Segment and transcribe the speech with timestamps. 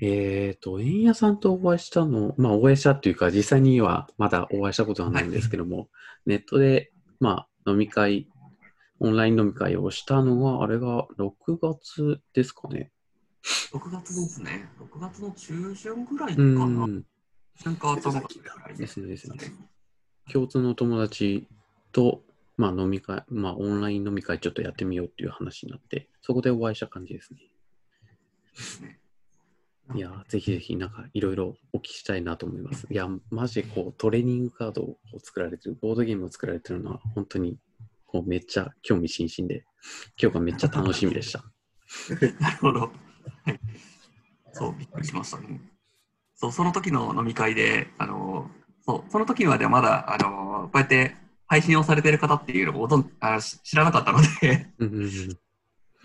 [0.00, 5.88] えっ、と、円屋さんとお会いしたの、まあ、お会いしたっていうか、実際にはまだお会いしたことはないんですけども、
[6.26, 8.28] ネットで、まあ、飲み会、
[9.00, 12.92] オンライン飲み会をしたのが、あれが6月ですかね。
[13.72, 14.68] 6月ですね。
[14.78, 16.86] 6月の中旬ぐらいかうな。
[16.86, 17.04] ん。
[17.64, 18.28] なんか頭が
[18.76, 19.36] ですねですね
[20.32, 21.48] 共通の友達
[21.90, 22.22] と、
[22.56, 27.40] まあ、飲み会、まあ、オンライン飲み会ちょっとやってみようっていう話になって、そこでお会いした感じですね。
[28.54, 29.00] ですね。
[29.94, 32.86] いやー、ぜひぜひ、なんか、いろいろお聞きしたいなと思います。
[32.90, 37.58] いや、マジでこう、トレーニングカードを作られてる、ボードゲームを作られてるのは、本当に、
[38.06, 39.64] こう、めっちゃ興味津々で、
[40.20, 41.44] 今日がめっちゃ楽しみでした。
[42.38, 42.80] なるほど。
[42.80, 42.88] は
[43.46, 43.60] い。
[44.52, 45.60] そう、びっくりしましたね。
[46.34, 48.50] そう、その時の飲み会で、あの、
[48.84, 55.08] そう、その時まではまだ、あの、こうやって配信をされてる方っていうのをご存あし知らなかったので、うんうんうん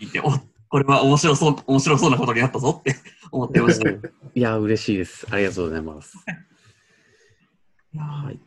[0.00, 0.30] 聞いて、お
[0.74, 2.96] これは面白そう、面白そうなことになったぞって
[3.30, 3.88] 思ってました。
[3.88, 3.94] い
[4.34, 5.24] いやー、嬉しいです。
[5.30, 6.16] ありがとうございます。
[7.96, 8.40] はい。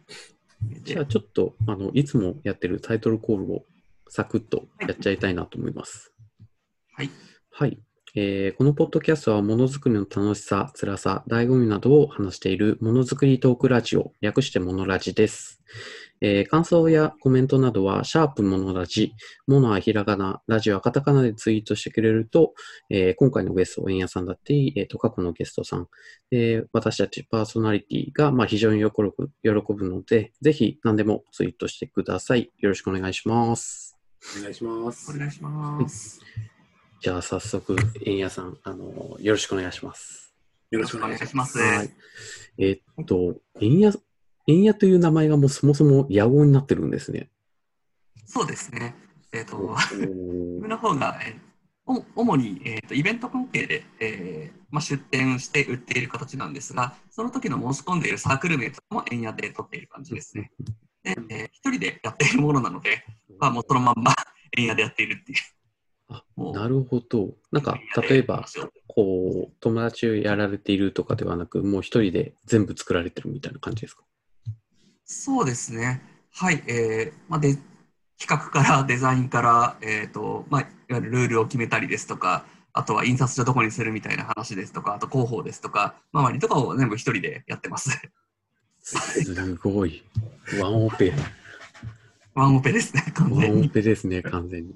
[0.83, 3.65] じゃあ、ちょっと、あの、いつもやってるタイトルコールを
[4.09, 6.13] サクッとやっちゃいたいなと思います。
[6.91, 7.09] はい。
[7.49, 7.79] はい。
[8.13, 15.61] えーこのポッドキャストはものづくりの楽しさ、辛さ、醍醐味などを話しているものづくりトークラジオ、略してモノラジです。
[16.21, 19.13] えー感想やコメントなどは、シャープモノラジ、
[19.47, 22.53] モノはひらがな、ラジオはカタカナでツイートしてくれると、
[22.89, 25.87] えー今回のゲスト、円屋さんだっていい、えーと、過去のゲストさん、
[26.31, 32.51] えー私たちパーソナリティが、まあ、非常に喜ぶ喜ぶので、ぜひ何でもツイートしてください。
[32.59, 33.97] よろしくお願いします。
[34.39, 35.11] お願いします。
[35.15, 36.21] お願いします。
[36.99, 40.33] じゃあ、早速、円屋さん、あのよろしくお願いします。
[40.71, 41.59] よろしくお願いします。
[41.59, 41.89] はい。
[42.57, 43.93] えーっと、円屋、
[44.47, 47.29] 円屋という名前がもうそもそも野号になってるんですね。
[48.25, 48.95] そうですね。
[49.33, 49.51] えっ、ー
[50.59, 51.47] 僕の方が、えー
[51.89, 60.51] お主に、えーとイベント関係で、えーまあ、出店して売っている形なんですが、その時の申し込んでいるサークル名とかも円屋で取っている感じですね。
[61.03, 63.05] で、えー一人でやっているものなので、
[63.39, 64.13] まあ、もうそのまんま
[64.57, 65.37] 円屋でやっているっていう。
[66.09, 67.37] あなるほど。
[67.51, 68.45] なんか、例えば、
[68.87, 74.03] こう、友達をやられているとかではなく、もう一人で全部作られてるみたいな感じですか？
[75.07, 76.01] そうですね。
[76.31, 76.61] はい。
[76.67, 77.57] えーまあ、で
[78.19, 87.89] 企画から デザインから、えーとまあ、いわゆるルールを決めたりですとか、あとは印刷所どこにするみたいな話ですとか、あと広報ですとか、周りとかを全部一人でやってます。
[88.81, 90.03] すごい。
[90.59, 91.13] ワンオペ。
[92.33, 93.69] ワンオペですね、完ワンオ全に。
[93.69, 94.73] ペですね、完全に。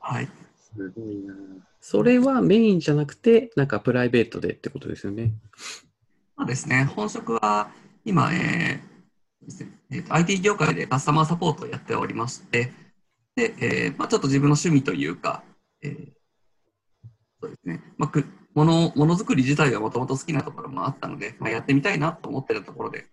[0.00, 0.28] はい。
[0.74, 1.34] すごいな。
[1.80, 5.32] それはメインじゃなくて、なんかプライベートでってことですよね。
[6.36, 7.70] そうですね、本職は
[8.04, 8.89] 今、えー
[9.50, 12.72] ですねえーと IT 業界でカスタマーサポートをやっておりまして、
[13.36, 15.42] で、えーまあ、ちょっと自分の趣味というか、
[15.82, 16.20] えー
[17.42, 18.24] そうですね、まあ、く
[18.54, 23.06] ものものづくり自体がもともと好きなところもあったので、まあ、やってみたいなと思ってたところで、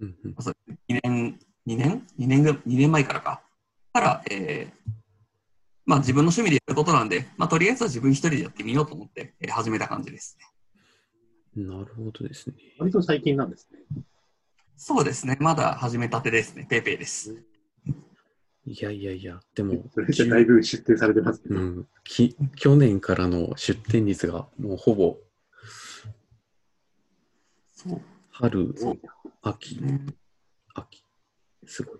[0.00, 0.56] うんうんまあそう
[0.88, 3.42] 2年、2年 ?2 年ぐ、2年前からか、
[3.92, 4.92] から、えー
[5.84, 11.64] まあ、自分の趣味でやることなんで、まあ、とりあえずは自分一人でやってみようと思って、えー始めた感じですね。
[11.64, 12.54] なるほどですね。
[12.78, 13.80] 割と最近なんですね。
[14.84, 15.36] そうですね。
[15.38, 16.66] まだ始めたてですね。
[16.68, 17.40] ペイペイです。
[18.66, 21.54] いやいやいや、でも、それじゃだいぶ出展されてますけど。
[21.54, 25.18] うん、き去年からの出店率がもうほぼ
[27.76, 28.00] そう
[28.32, 28.74] 春、
[29.42, 30.00] 秋、ね。
[30.74, 31.04] 秋。
[31.64, 31.98] すごい。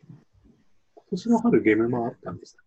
[0.96, 2.64] 今年の春ゲームもあったんでした。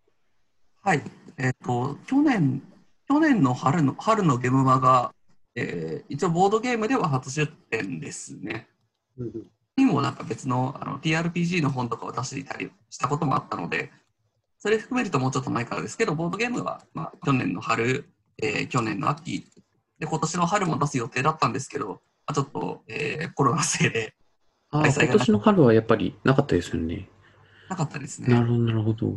[0.82, 1.02] はい。
[1.36, 2.62] えっ、と、去年、
[3.10, 5.14] 去年の春の、春のゲームマが、
[5.56, 8.70] えー一応ボードゲームでは初出展ですね。
[9.18, 9.48] うんうん
[9.78, 13.92] にもなんか別のあの TRPG の本とかを出していたりしたこともあったので、
[14.58, 18.10] それ含めるともうちょっと前からですけど、ボードゲームは、まあ、去年の春、
[18.42, 19.46] えー去年の秋、
[20.00, 21.98] で、今年の春も出す予定だったんですけど、ま
[22.28, 24.16] あ、ちょっと、えーコロナのせいで
[24.72, 27.10] あ開催が今年の春はやっぱりなかったですよね。
[27.70, 28.34] なかったですね。
[28.34, 29.08] なるほど、なるほど。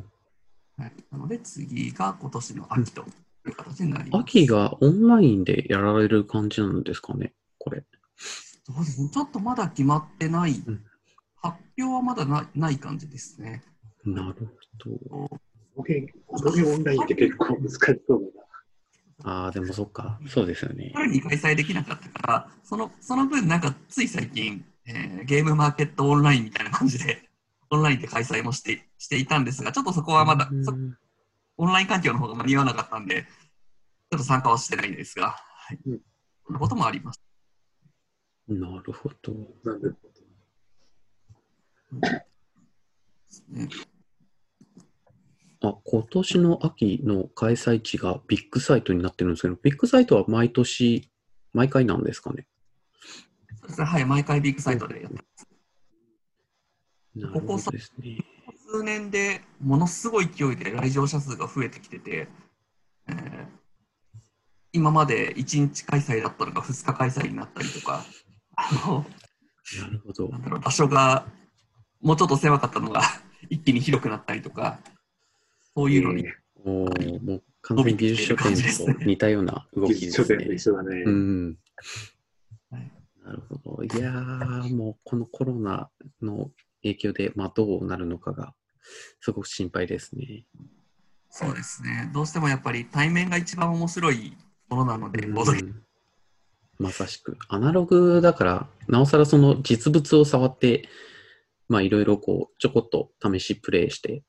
[0.77, 3.05] はい、なので次が今年の秋とい
[3.51, 4.21] う形になります。
[4.23, 7.85] 秋がオンラインでやられる感じなんですかね、これ。
[8.69, 10.85] そうですね、ちょっとまだ決まってない、うん
[11.41, 13.63] 発表はまだなない感じですね。
[14.05, 14.47] なるほど。
[15.07, 15.29] ボ
[15.77, 17.79] ドゲボドゲオンラインって結構難し
[18.09, 18.23] そう
[19.25, 19.45] だな。
[19.45, 20.19] ああ、でもそっか。
[20.27, 20.91] そうですよね。
[20.95, 27.29] 春に開催できなかったから、そのその分、なんかつい最近、えーゲームマーケットオンラインみたいな感じで、
[27.71, 30.99] オンラインで開催もしてしていたんですが、ちょっとそこはまだ、そうん
[31.57, 36.01] オンライン環境の方が間に合わなかったんで、ちょっと参加はしてないんですが、はいうん
[36.45, 37.21] そんなこともあります。
[38.49, 39.35] なるほど。
[39.63, 39.91] なんで
[43.49, 43.69] ね
[45.61, 51.11] あ、今年の秋の開催地がビッグサイトになってるんですけど、ビッグサイトは毎年
[51.53, 52.47] 毎回なんですかね？
[53.77, 55.47] はい、毎回ビッグサイトでやってます。
[57.17, 58.25] なるほどですね。
[58.71, 62.29] 数年でものすごい勢いで来場者数が増えてきてて、
[63.09, 63.47] えー
[64.71, 68.05] 今まで1日開催だったのが2日開催になったりとか、
[68.61, 69.07] あの
[69.81, 70.39] なるほどな。
[70.39, 71.27] んだろう場所が
[72.01, 73.03] もうちょっと狭かったのが
[73.49, 74.81] 一気に広くなったりとか、
[75.75, 76.27] そういうのに、
[76.65, 80.71] おーもう完全に技術書店と似たような動き技ですね術書店と一。
[80.71, 81.03] 緒だね。
[81.07, 81.59] うん。
[82.71, 82.93] はい
[83.25, 83.85] なるほど。
[83.85, 85.91] いやー、もうこのコロナ
[86.23, 86.51] の
[86.83, 88.55] 影響で、まあ、どうなるのかが、
[89.21, 90.47] すごく心配ですね。
[91.31, 94.35] そうですね、どうしてもやっぱり対面が一番面白い
[94.71, 95.83] ものなので、ボードゲームうん
[96.79, 97.37] まさしく。
[97.49, 100.89] アナログだから、なおさらその実物を触って、
[101.69, 104.23] まあいろいろこう、ちょこっと試しプレイして、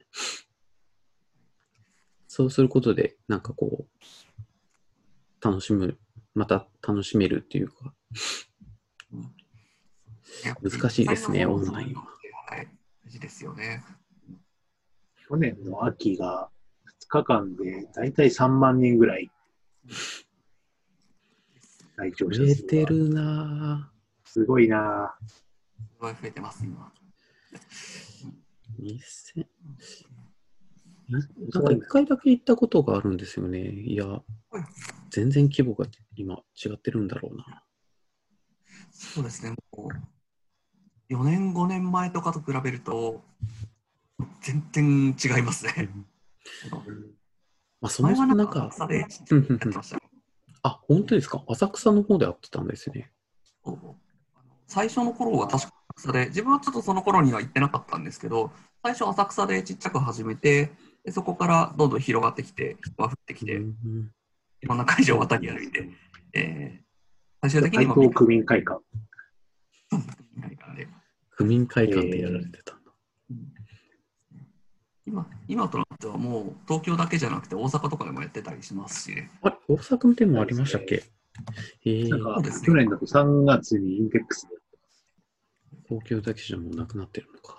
[2.28, 5.98] そうすることで、なんかこう、楽しむ、
[6.34, 7.94] また楽しめるっていうか、
[10.62, 12.04] 難しいですねオンラインは
[12.48, 12.68] はい、
[13.06, 13.84] 大事ですよね。
[15.28, 16.50] 去年の秋が
[17.04, 19.30] 2日間でだいたい3万人ぐらい
[22.00, 23.92] 来場者増え数がてるな
[24.24, 25.46] すごいなす
[26.00, 26.92] ごい増えてます、今。
[28.80, 28.82] ぁ。
[28.82, 29.46] 2000
[31.10, 31.22] なん
[31.66, 33.60] か一回だけ行ったことがあるんですよね。
[33.60, 34.22] いや、
[35.10, 35.86] 全然規模が
[36.16, 37.66] 今違ってるんだろうな。
[38.92, 39.90] そうですね、も
[41.10, 43.22] う4年、5年前とかと比べると、
[44.42, 45.90] 全然違いますね。
[47.82, 48.70] まあそもそもなんか、
[49.32, 49.99] うん
[50.64, 51.44] あ、本当ですか？
[51.48, 53.12] 浅草の方で会ってたんですね。
[54.68, 58.52] 最初の頃は確か浅草で、自分はちょっとその頃には行ってなかったんですけど、
[58.84, 60.72] 最初浅草でちっちゃく始めて、
[61.04, 64.12] でそこからどんどん広がってきて、人が降ってきて、うん
[64.62, 65.90] いろんな会場を渡り歩いて、
[66.34, 66.90] えー
[67.42, 68.82] 最終的に内今藤区民会館。
[70.36, 70.90] ないからね
[71.32, 72.79] 区民会館でやられてたんだ。
[75.10, 80.96] 今今となってはもう東京だけじゃなくて大阪とかでもやってたりしますし、ね、あれ、大阪でもありましたっけ？
[80.96, 82.10] へえ。
[82.10, 82.68] なんかそうですね。
[82.68, 84.48] 去年だと3月にインデックス。
[84.48, 84.56] で
[85.88, 87.56] 東京だけじゃもうなくなってるのか。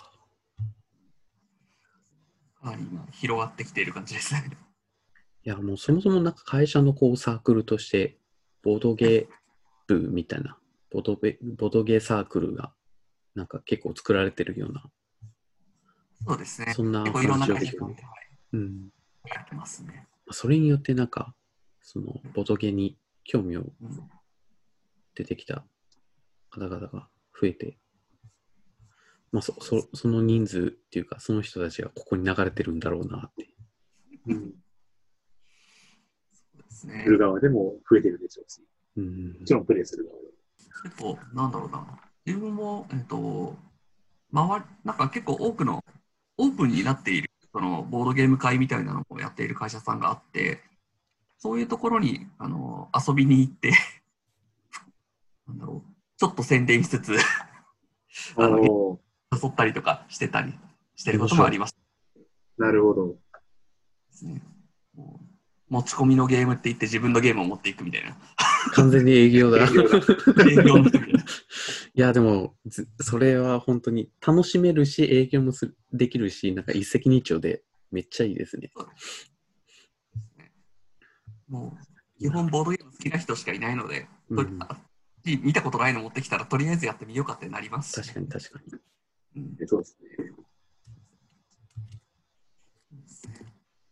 [2.63, 4.35] かなり今広がってきている感じです。
[4.35, 4.51] ね。
[5.43, 8.19] いや、もうそもそもなんか会社のこうサークルとして、
[8.63, 9.29] ボードゲー
[9.89, 10.59] 部みたいな、
[10.91, 12.73] ボードゲボードゲーサークルが、
[13.35, 14.85] なんか結構作られてるような、
[16.27, 16.73] そうですね。
[16.75, 18.91] そんな結構いろんなうん。
[19.27, 20.07] やってますね。
[20.31, 21.35] それによってなんか、
[21.83, 24.11] そのボドゲに興味をうん
[25.15, 25.65] 出てきた
[26.51, 27.09] 方々が
[27.41, 27.79] 増えて、
[29.33, 33.49] まあそそその人数っていうか、その人たちがここに流れてるんだろうなって。
[34.27, 34.55] うん、
[36.33, 38.63] そうですねする側でも増えてるでしょうし、
[38.97, 40.31] うんもちろんプレイする側でも。
[40.83, 43.57] 結構、なんだろうな、自分も、えっと、
[44.33, 45.80] 周り、なんか結構多くの、
[46.41, 50.63] オープンになっている、その、ボードゲーム会みたいなのをやっている会社さんがあって、
[51.39, 53.73] そういうところに、あの、遊びに行って、
[55.47, 57.17] なんだろう、ちょっと宣伝しつつ、
[58.37, 58.99] あの
[59.33, 60.59] 誘ったりとかしてたり
[60.97, 63.09] してることもありましたなるほど。
[63.09, 63.17] で
[64.11, 64.43] すね。
[65.69, 68.17] 持ち込みのゲームって言って自分のゲームを持っていくみたいな。
[68.75, 69.65] 完全に営業だ。
[69.65, 69.69] 営
[70.65, 70.79] 業
[71.95, 78.71] いや、でも、ずそれは本当に楽しめるし、営業もするできるし、なんか一石二鳥でめっちゃいいですね。
[81.49, 84.59] もう、基本ボードゲーム好きな人しかいないので、とうん
[85.43, 88.61] 見たことないの持ってきたら、とりあえずやってみようかってなりますし確かに確か
[89.37, 89.43] に。
[89.43, 90.31] うんそうですね。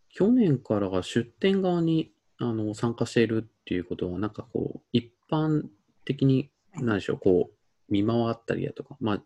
[0.08, 5.64] 去年からは出店側にあの参加しているっていうことは、なんかこう、一般
[6.06, 9.22] 的に、なんでしょう、こう、見回ったりだとか、まあ、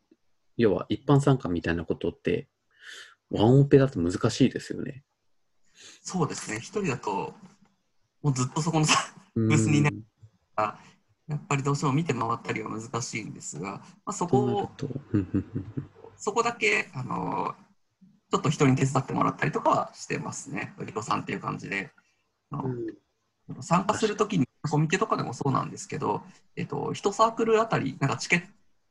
[0.56, 2.48] 要は一般参加みたいなことって、
[3.30, 5.04] ワンオペだと難しいですよね。
[6.02, 7.34] そうですね、一人だと、
[8.20, 9.90] もうずっとそこのさ、ブブースにね
[10.56, 14.70] やっぱりどうしても見て回ったりは難しいんですが、まあ、そこを、
[16.16, 17.54] そこだけ、あの、
[18.28, 21.92] ちょっと人に手伝ってもらったりとかはしてますね、売り子さんっていう感じで。
[22.50, 23.02] うん
[23.60, 26.22] 参加するときに、コミケとかでもそうなんですけど、
[26.56, 28.46] えっと、一サークルあたり、なんかチケット、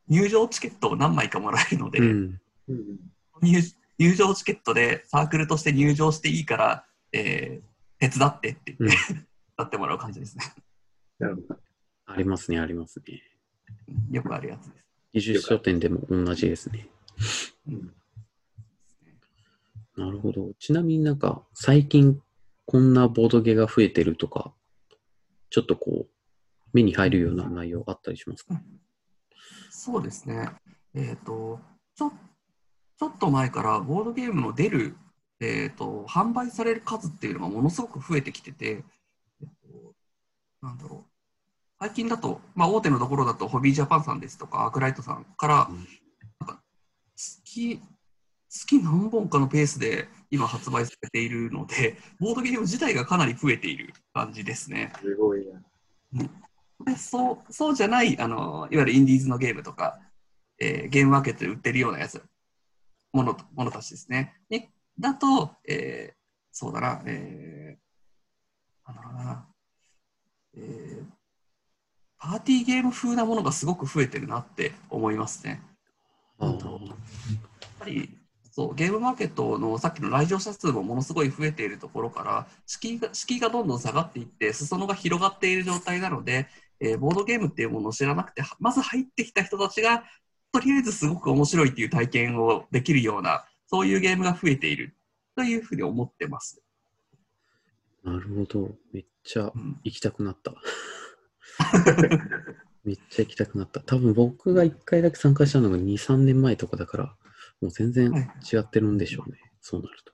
[0.10, 2.40] 入場チケットを何枚かもらえるので、うん
[2.70, 3.00] うん
[3.42, 3.60] 入
[3.98, 9.26] 入場チケットでサークルとして入場していいから、えー手伝ってって言って、 手伝
[9.64, 10.44] ってもらう感じですね。
[11.20, 11.60] なるほど。
[12.08, 13.22] ありますね、ありますね。
[14.10, 14.86] よくあるやつです。
[15.14, 16.90] 技術書店でも同じですね。
[17.68, 17.94] うん
[19.98, 20.54] なるほど。
[20.58, 22.20] ちなみになんか、最近
[22.72, 24.54] こんなボードゲが増えてるとか、
[25.50, 26.10] ちょっとこう、
[26.72, 28.62] 目に入るような内容あったりしますか？
[29.70, 30.50] そうですね。
[30.94, 31.60] えっ、と、
[31.96, 32.12] ちょ、
[32.98, 34.96] ちょっと前からボードゲームの出る、
[35.42, 38.86] えっ、と、販売される数っていうのがものすごく増えてきてて、
[39.42, 39.94] えっと、
[40.62, 41.12] なんだろう。
[41.82, 45.86] 最近だと、まあ、大手のところだと、ホビージャパンさんですとか、アークライトさんから、うん
[46.40, 46.64] なんか、
[47.18, 47.82] 月、
[48.52, 54.92] 月何本かのペースで今発売されているので、ボードゲーム自体がかなり増えている感じですね。
[55.02, 55.62] すごいな。
[56.84, 60.00] でそうそうじゃないあの、いわゆるインディーズのゲームとか、
[60.60, 62.22] えーゲームマーケットで売ってるようなやつ、
[63.14, 64.36] ものものたちですね。
[64.50, 64.68] に
[65.00, 66.14] だと、えー
[66.52, 69.48] そうだな、えー、なんだろうな、
[70.58, 71.06] えー
[72.18, 75.62] パーティーゲーム風なものがすごく増えてるなって思いますね。
[76.38, 76.58] あやっ
[77.80, 78.21] ぱり
[78.52, 86.48] そうゲームマーケットのさっきの来場者数もものすごい増えているところから敷居が敷居がどんどん下がっていって裾野が広がっている状態なので、
[86.82, 90.04] えーボードゲームっていうものを知らなくてはまず入ってきた人たちが
[90.52, 94.96] とりあえずすごく面白いっていう体験をできるようなそういうゲームが増えている
[95.36, 96.62] というふうに思ってます。
[98.04, 98.76] なるほど。
[98.92, 100.54] めっちゃうん行きたくなった。
[102.84, 103.80] めっちゃ行きたくなった。
[103.80, 107.16] 多分僕が1回だけ参加したのが2、3年前とかだから、
[107.62, 109.38] もう全然はい違ってるんでしょうね。
[109.62, 110.12] そうなると。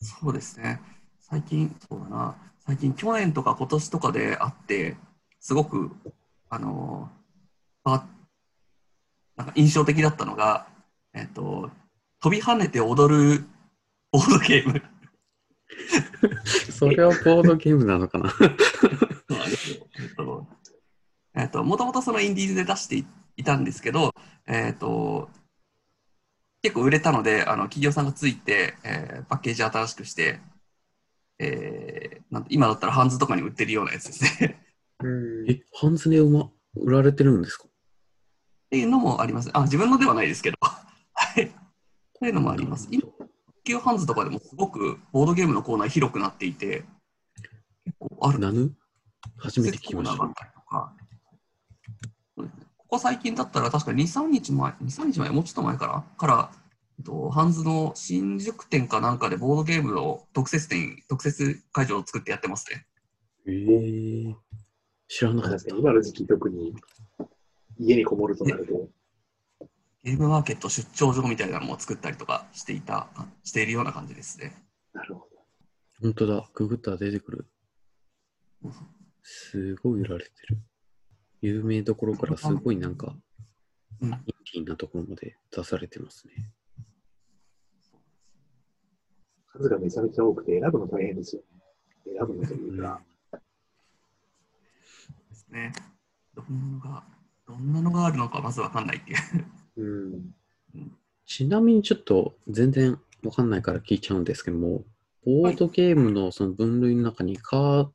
[0.00, 0.80] そうですね。
[1.18, 2.36] 最近、そうだな。
[2.64, 4.96] 最近、去年とか今年とかであって、
[5.40, 5.90] すごく、
[6.48, 7.22] あのー
[7.84, 8.06] あ
[9.36, 10.68] なんか印象的だったのが、
[11.14, 11.70] えっ、と、
[12.20, 13.44] 飛び跳ねて踊る
[14.12, 14.82] ボードゲーム。
[16.70, 18.32] それはボードゲームなのかな。
[18.40, 20.46] えっと、
[21.34, 24.12] えっと、もともとそのインディーズで出していいたんですけど、
[24.46, 25.30] えっと、
[26.62, 30.40] 結構売れたので、あの、企業さんがついて、えーパッケージ新しくして、
[31.38, 34.64] えーなん今だったらハンズとかに売ってるようなやつですね。
[35.02, 37.64] うんえ、ハンズでうま売られてるんですか？
[37.66, 37.68] っ
[38.70, 39.50] ていうのもあります。
[39.52, 40.56] あ、自分のではないですけど。
[40.60, 41.52] はい。
[42.18, 42.88] というのもあります。
[42.90, 43.02] 今、
[43.64, 46.84] 旧ハンズとかでもすごくボードゲームのコーナー広くなっていて、
[47.84, 48.70] 結構あるナヌ？
[49.38, 50.24] 初めて聞きました
[52.92, 56.50] ここ最近だったら確か2、3日前、2、3日前、もうちょっと前から、から、
[56.98, 62.86] えっと、ハンズの新宿店かなんかでボードゲームの特設店、特設会場を作ってやってますね。
[63.46, 64.34] えー、
[65.08, 66.74] 知らなかった今の時期特に
[67.78, 69.66] 家にこもるとなると、
[70.04, 73.08] ゲームマーケット出張所みたいなのも作ったりとかしていた、
[73.42, 74.52] しているような感じですね。
[74.92, 75.38] なるほど。
[76.02, 76.46] 本当だ。
[76.52, 77.46] ググったら出てくる。
[79.22, 80.58] すごい売られてる。
[81.42, 83.08] 有名どころからすごいなんか、
[84.00, 86.50] うんインティーなところまで出されてますね。
[89.46, 92.16] 数がめちゃめちゃ多くて選ぶの大変ですよね。
[92.18, 93.00] 選ぶのというか、
[95.30, 95.72] ですね。
[96.34, 97.04] どんなのが、
[97.46, 99.46] どんなのがあるのかまずわかんないっていう。
[99.76, 100.34] うん。
[101.26, 104.84] ちなみにちょっと全然わかんないから聞いちゃうんですけども、
[105.24, 107.88] ボードゲームのその分類の中にカー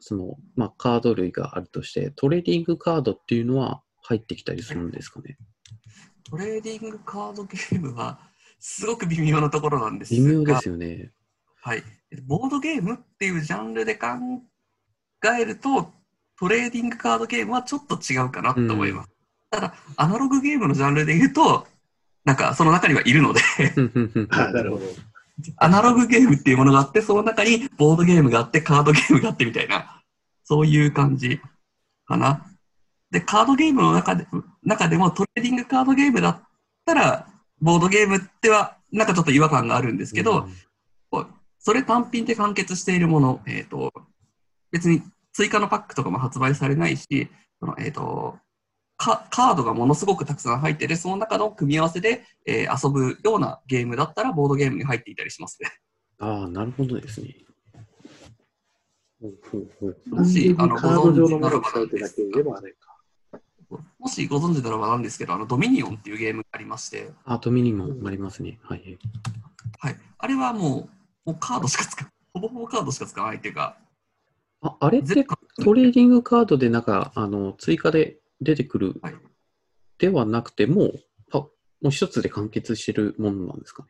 [0.00, 5.36] その、まあ、カード類があるとして、トレーディングカードっていうのは入ってきたりするんですかね？
[6.28, 8.18] トレーディングカードゲームは
[8.58, 11.10] すごく微妙なところなんですが、微妙ですよね。
[11.62, 11.82] はい。
[12.26, 14.08] ボードゲームっていうジャンルで考
[15.38, 15.92] えると、
[16.38, 19.10] トレーディングカードゲームはちょっと違うかなと思います。
[19.50, 21.66] ただ、アナログゲームのジャンルで言うと、
[22.24, 23.40] なんかその中にはいるので、
[24.30, 24.86] あなるほど。
[25.56, 30.02] アナログゲームっていうものがあって、その中にボードゲームがあって、カードゲームがあってみたいな、
[30.44, 31.40] そういう感じ
[32.06, 32.46] かな。
[33.10, 34.26] で、カードゲームの中で
[34.62, 36.42] 中でもトレーディングカードゲームだっ
[36.84, 37.26] たら、
[37.60, 40.48] ボードゲームっては、なんかちょっと違和感があるんですけど、
[41.58, 43.92] それ単品で完結しているもの、えっ、と、
[44.70, 47.30] 別に追加のパックとかも発売されないし、
[47.60, 48.38] そのえっ、と、
[49.00, 55.70] カカードがものすごくたくさん入ってて、その中の組み合わせで、えー遊ぶようなゲームだったら、ボードゲームに入っていたりしますね。
[56.18, 57.34] ああ、なるほどですね。
[60.10, 63.40] もしあのカード上のものを使うってだけでもあれか。
[63.98, 68.58] もしご存知ならばなんですけど、あのドミニオンっていうゲームがありまして、あ、ドミニもありますね。
[68.62, 68.98] はい。
[69.78, 70.90] はい、あれはも
[71.24, 73.78] うもうカードしか使う、ほぼほぼカードしか使わないっていうか、
[74.62, 75.26] あ、あれって
[75.62, 79.14] トレーディングカードでなんか、あの、追加で出てくるはい。
[79.98, 81.00] ではなくて、もう、
[81.32, 81.50] あも
[81.84, 83.88] う一つで完結してるものなんですかね？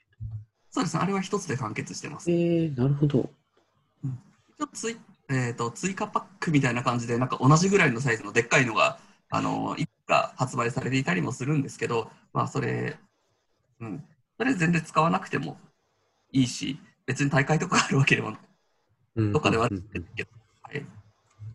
[0.71, 0.97] そうです。
[0.97, 2.31] ね、あれは一つで完結してます。
[2.31, 3.23] えー、なるほど。
[3.23, 4.97] ちょっと追,、
[5.31, 8.99] えー、と追加パックみたいな感じで、なんか同じぐらいのサイズのでっかいのが、
[9.31, 12.97] あのいくつか発売されていたりもするんですけど、まあ、それ、
[13.81, 14.05] うん、
[14.37, 15.59] それ全然使わなくても
[16.33, 18.37] いいし、別に大会とかあるわけでも
[19.17, 19.33] うん。
[19.33, 20.31] とかではあるうんうんけど、
[20.63, 20.85] はい、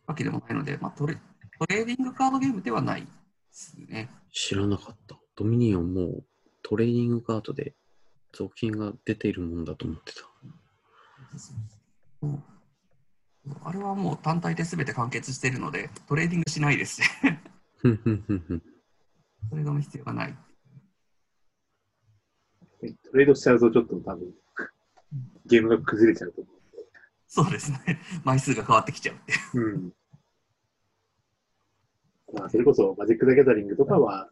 [0.07, 1.17] わけでもないので、まあ、トレ
[1.59, 3.07] トレーディングカードゲームではないで
[3.51, 4.09] すね。
[4.33, 5.17] 知らなかった。
[5.35, 6.23] ドミニオンも
[6.61, 7.73] トレーディングカードで
[8.33, 10.21] 続編が出ているもんだと思ってた。
[12.23, 12.43] うん
[13.63, 17.39] あれはもう単体で全て完結しているので、トレーディングしないですね。
[17.77, 18.63] ふんふんふんふん。
[19.51, 20.35] それが必要がない。
[22.81, 24.33] トレードしちゃうとちょっと多分、
[25.45, 26.49] ゲームが崩れちゃうと思
[27.27, 27.99] そうですね。
[28.23, 29.33] 枚数が変わってきちゃうって。
[29.53, 29.59] う。
[29.59, 29.93] うん。
[32.33, 34.29] まあ、それこそマジック・ザ・ギャザリングとかは、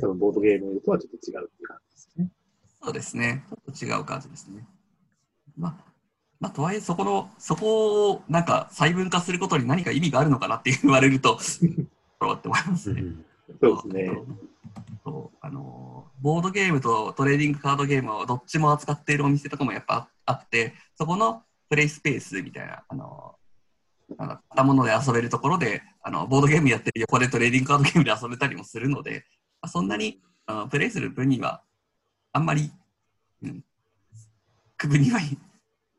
[0.00, 2.30] 多分ボードゲームとはちょっと違うっていう感じですね。
[2.82, 3.44] そうですね。
[3.48, 4.66] ちょっと違う感じですね。
[5.56, 5.74] まあ、
[6.40, 11.68] まあ、とはいえ、そこの、そこをなんか細分化することに何か意味があるのかなって言われると、 そう
[12.34, 13.02] って思いますね。
[13.02, 13.24] うん
[13.60, 14.10] そうですね。
[15.04, 23.34] そうあのボードゲームとトレーディングカードゲームをどっちも扱っているお店とかもやっぱあってそこのプレイスペースみたいなあの
[24.16, 29.24] なんか買ったもので遊べるところであのボードゲームやってる横でトレーディングカードゲームで遊べたりもするので、
[29.60, 31.62] まあ、そんなにあのプレイする分には
[32.32, 32.70] あんまり、
[33.42, 33.64] うん、
[34.76, 35.38] 区分にはい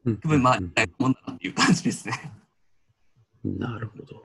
[0.05, 2.13] うん区分まあないもんだなっていう感じですね。
[3.43, 4.23] なるほど。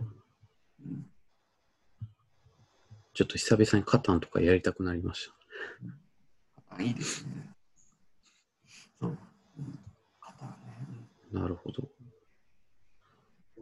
[3.13, 5.31] ちょっと久々にカタンとかやりたくなりまし
[6.71, 7.31] あいいですね。
[9.01, 9.11] そう。
[9.11, 9.79] うん
[10.21, 10.53] 型ね。
[11.33, 11.89] なるほど。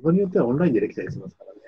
[0.02, 1.60] ものによってはオンラインでできたりしますからね。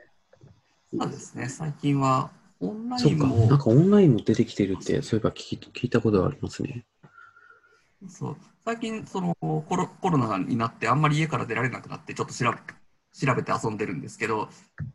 [0.99, 1.49] そうですね。
[1.49, 6.85] 最近はオンラインもなんかオンラインも出てきてるって、そういえば聞き聞いたことがありますね。
[8.09, 12.59] そう最近そのコロコロナになってあんまり家から出られなくなってちょっと調べ
[13.15, 14.49] 調べて遊んでるんですけど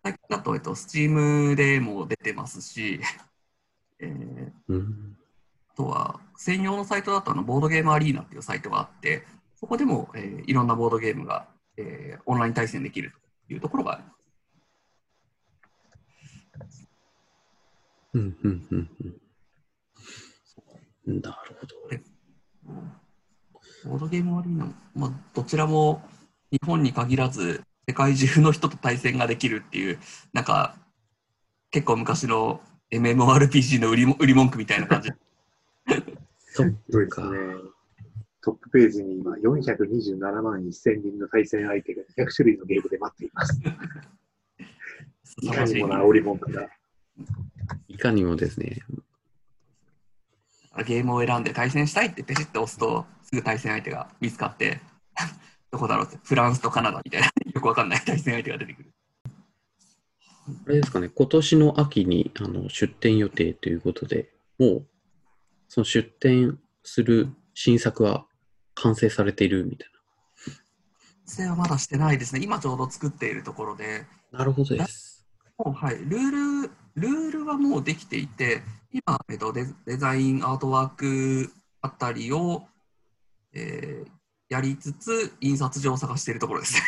[0.03, 2.99] 最近だと、えっと、Steam でも出てますし、
[3.99, 5.17] えーうん。
[5.73, 9.23] あとは専用のサイトだとあのボードゲームアリーナっていうサイトがあって
[9.55, 13.17] そこでも、えーいろんなボードゲームが、えーオンライン対戦できると
[13.49, 14.03] いうところがあり
[16.57, 16.89] ます。
[18.13, 18.89] うん、うん、うん、
[21.07, 21.21] うん。
[21.21, 21.75] なるほど。
[23.85, 26.01] ボードゲームアリーナも、まあ、どちらも
[26.51, 29.99] 日本に限らず世界中の人と対戦ができるっていう
[30.33, 30.75] なんか
[31.71, 35.09] 結構昔の MMORPG の売りも売り文句みたいな感じ
[36.51, 37.29] そうですか。
[37.29, 37.37] ね。
[38.41, 43.61] トップページに今427万1000人の対戦相手が200種類のゲームで待っています。
[45.41, 46.69] いかにもな煽り文句が。
[47.87, 48.77] いかにもですね。
[50.85, 54.79] ゲームを選んで対戦したいってペシッと押すとすぐ対戦相手が見つかって
[55.71, 58.93] どこだろうってフランスとカナダみたいなよくわかんない対戦相手が出てくる
[60.65, 64.87] あれですかね、今年の秋にあの出展予定ということで、もう
[65.67, 68.25] その出展する新作は
[68.81, 69.89] 完成されているみたい
[71.25, 74.39] 規制はまだしてないですね今ちょうど作っているところでな。
[74.39, 75.25] なるほどです。
[75.57, 78.61] もうはい、ルール、ルールはもうできていて、
[78.93, 82.63] 今、えっと、デデザイン、アートワークあたりを、
[83.53, 86.81] えーやりつつ、印刷所を探しているところです。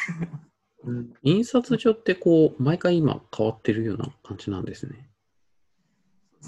[1.22, 5.08] 印刷所ってこう、毎回今変わってるような感じなんですね。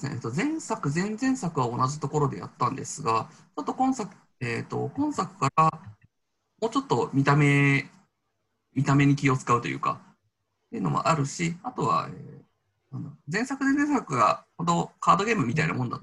[0.04, 4.12] えっと、前作、前々作は同じところでやったんですが、ちょっと今作、
[4.46, 5.72] えっと、今作から
[6.62, 7.90] もうちょっと見た目、
[8.76, 10.02] 見た目に気を使うというか、
[10.68, 12.44] っていうのもあるし、あとは、えー
[13.28, 16.00] 前作で、前作がほどカードゲームみたいなもんだっ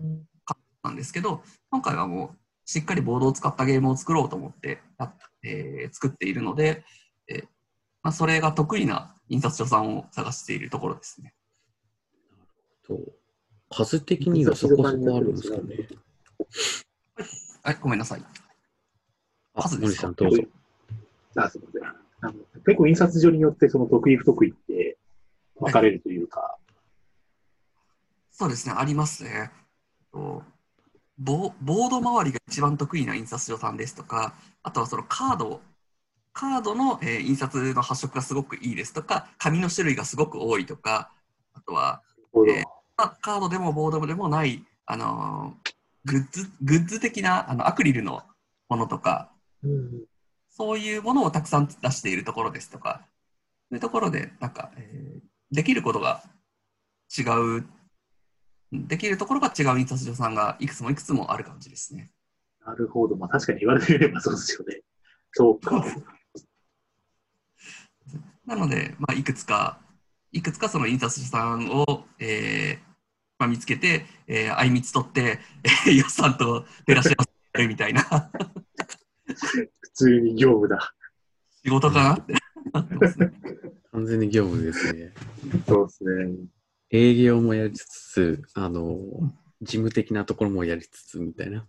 [0.83, 6.83] たんですけど、今回はもうしっかりボードを使ったゲームを作ろうと思ってや、えー作っているので、
[7.29, 7.43] えー
[8.03, 11.33] まあ、それが得意な印刷所さんを探しているところですね。
[13.71, 15.89] 数的にはそこそこあるんですかね。
[17.63, 18.23] はい、ごめんなさい。
[19.55, 20.13] あ、数ですか？
[20.13, 20.43] どうぞ。
[21.37, 21.85] あすみません
[22.23, 22.33] あの
[22.67, 24.99] 結構印刷所によってその得意不得意って
[25.57, 26.57] 分かれるというか、
[28.31, 29.51] そうですね、ありますね。
[30.13, 30.43] と
[31.19, 35.61] ボボード周りが一番得意な印刷所さんですとか、あとはそのカード、
[36.33, 41.11] カードの、えー印刷の発色がすごくいいですとか、紙の種類がすごく多いとか、
[41.55, 42.03] あとは、
[42.49, 42.65] えー
[42.97, 45.71] まあカードでもボードでもない、あのー
[46.05, 48.23] グッズグッズ的なあのアクリルの
[48.69, 49.31] ものとか、
[49.63, 50.05] うん
[50.53, 53.07] そういうものをたくさん出しているところですとか、
[53.71, 55.21] そういうところで、なんか、えー
[55.53, 56.23] できることが
[57.19, 57.23] 違
[57.59, 57.67] う、
[58.73, 62.11] できるところが違う印刷所さんがいくつもいくつもある感じですね。
[62.65, 63.17] なるほど。
[63.17, 64.83] まあ確かに言われてみればそうですよね。
[65.33, 65.85] そうか。
[68.47, 69.81] なので、まあ、いくつか、
[70.33, 72.90] いくつかその印刷所さんを、えー
[73.41, 75.39] まあ、見つけて、えー、あいみつ取って、
[75.87, 77.27] えー、予算と照らし合わ
[77.57, 78.03] せるみたいな
[79.33, 80.95] 普通に業務だ。
[81.65, 82.35] 仕事かなって
[82.73, 83.33] なってますね。
[83.93, 85.15] 完全に業務ですね。
[85.67, 86.37] そうですね。
[86.91, 88.99] 営業もやりつつ、あの、
[89.63, 91.67] 事務的なところもやりつつみたいな。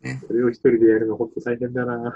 [0.00, 0.22] ね。
[0.26, 2.14] それを一人でやるの本当大変だな。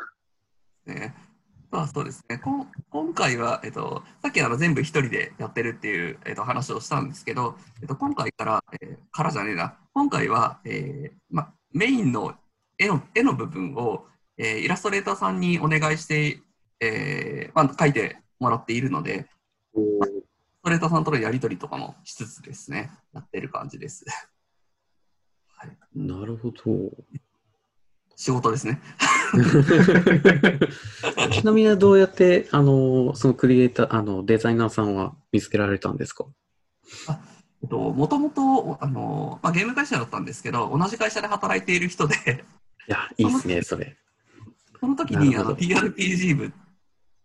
[0.87, 1.34] ねま
[1.83, 2.39] あそうですね。
[2.39, 12.35] こ今回は、えっと、さっきあの全部一人でやってるっていう、えっと、話をしたんですけど、えっと、今回から、えーからじゃねえな、今回は、えーま、メインの
[12.79, 14.07] 絵の絵の部分を、
[14.37, 16.41] えーイラストレーターさんにお願いして、
[16.81, 19.27] えーまあ、描いてもらっているので、
[19.77, 20.13] イラス
[20.63, 24.05] トレーターさんとのやり取りとかもしつつですね、やってる感じです。
[25.49, 26.91] はい、なるほど。
[28.17, 28.81] 仕事ですね。
[31.33, 36.27] ちなみにどうやって、あの、そのクリエイター、あの、デザイナーさんは見つけられたんですか？
[37.63, 42.15] えっともともと、あのまあ、ゲーム会社だったんですけど、同じ会社で働いている人で、
[42.89, 43.97] いや、いいですね、それ。
[44.81, 46.53] その時にあのなるほど TRPG 部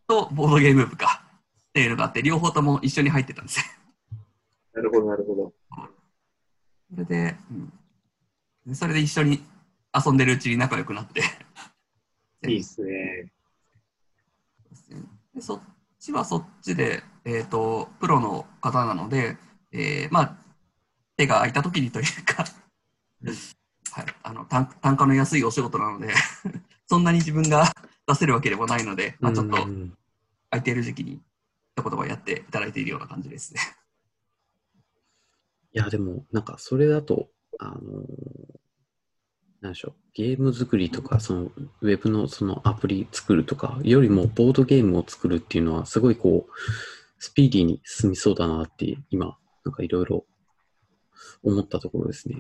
[0.08, 1.26] とボードゲーム部か
[1.70, 3.66] っていうのがあって、両方とも一緒に入ってたんですよ。
[4.76, 5.54] なるほど、なるほど。
[6.92, 7.36] それで、
[8.66, 9.44] うん、それで一緒に
[9.94, 11.22] 遊んでるうちに仲良くなって、
[12.48, 13.32] いいっすね。
[15.36, 15.62] でそっ
[16.00, 19.38] ちはそっちで、えっとプロの方なので、
[19.72, 20.38] えーまあ、
[21.18, 22.46] 手が空いた時にというか、
[23.92, 26.14] はい、あの単単価の安いお仕事なので、
[26.88, 27.72] そんなに自分が
[28.08, 29.98] 出せるわけでもないので、まあ、ちょっとうん
[30.52, 31.22] 空いている時期に
[31.78, 33.62] 一言はやっていただいているような感じですね。
[35.72, 38.60] いや、でも、なんか、それだと、あのー
[39.62, 46.52] なんでしょう、ゲーム作りとか、その、ウェブのそのアプリ作るとか、よりもボードゲームを作るっていうのは、すごいこう、
[47.20, 50.26] スピーディーに進みそうだなって、今、なんかいろいろ
[51.44, 52.38] 思ったところですね。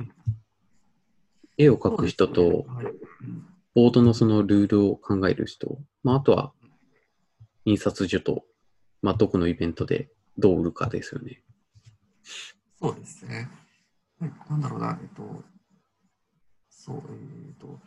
[1.57, 2.65] 絵を描く人と、
[3.75, 6.53] ボードのそのルールを考える人、まあ、あとは、
[7.65, 8.45] 印刷所と、
[9.01, 11.43] まあ、どこのイベントでどう売るかですよね。
[12.81, 13.49] そうですね。
[14.19, 15.43] はいなんだろうな、えっと、
[16.89, 17.79] そう、えっと、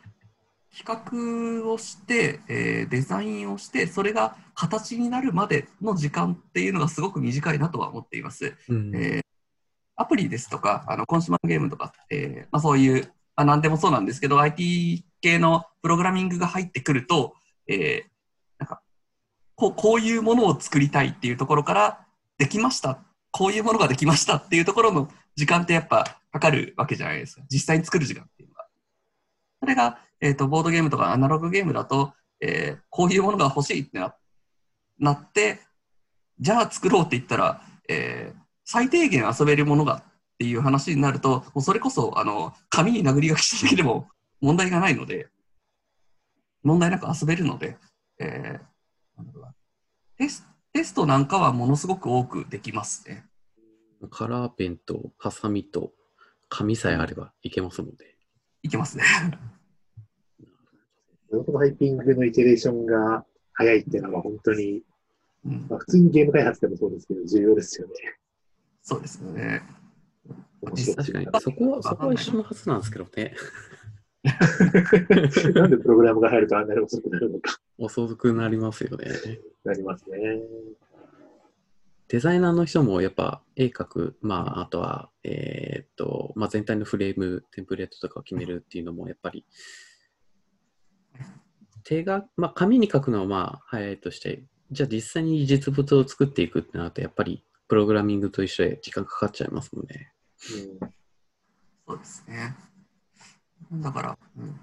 [0.75, 8.55] 企画をして、えーデザインをして、それが形になるまでの時間っていうのがすごく短いなとは思っています。
[8.69, 9.23] うんえー
[9.95, 17.35] アプリですとか、あのコンシューマーゲームとかって、まあ、そういう、まあ、何でもそうなんですけど、IT 系のプログラミングが入ってくると、
[17.67, 18.09] えー
[18.57, 18.81] なんか
[19.53, 22.05] こう、こういうものを作りたいっていうところから、
[22.39, 27.43] できました、こういうものができましたっていうところの時間ってやっぱかかるわけじゃないですか。
[27.51, 28.52] 実際に作る時間っていう。
[29.63, 34.13] それが、えー、とボードゲームとかアナログゲームだと、えーこういうものが欲しいってな
[34.99, 35.61] なって、
[36.37, 40.03] じゃあ作ろうって言ったら、えー最低限遊べるものがっ
[40.37, 44.09] ていう話になると、もうそれこそあの紙に殴り書きしただけでも
[44.41, 45.29] 問題がないので、
[46.61, 47.77] 問題なく遊べるので、
[48.19, 49.23] えー
[50.17, 53.25] テステストなんかはものすごく多くできますね。
[54.09, 55.93] カラーペンとハサミと
[56.49, 58.12] 紙さえあればいけますもんね。
[58.63, 59.03] いけますね。
[61.29, 64.81] そのハイピングのイテレーションが早いっていうのは本当に、
[65.45, 67.93] うん、まあ、普通にゲーム開発でもそうですけど、重要ですよね。
[68.81, 69.61] そうですよね。
[70.63, 73.35] 確かに、そこは、そこは一緒のはずなんですけどね。
[75.53, 79.07] なんでプログラムが入るとあんなに遅くなるのか、遅くなりますよね。
[79.65, 80.17] なりますね。
[82.13, 89.47] デザイナーの人もやっぱ絵描く、まあ、あとは、えーっと、まあ、全体のフレーム、テンプレートとかを決めるっていうのも、やっぱり、
[91.83, 100.13] 手が、まあ、紙に書くのはまあ、早いとして、じゃあ実際に実物を作っていくってなると、やっぱり、プログラミングと一緒で時間かかっちゃいますもんね。
[100.83, 100.93] うん
[101.87, 102.55] そうですね。
[103.71, 104.59] だから、うん。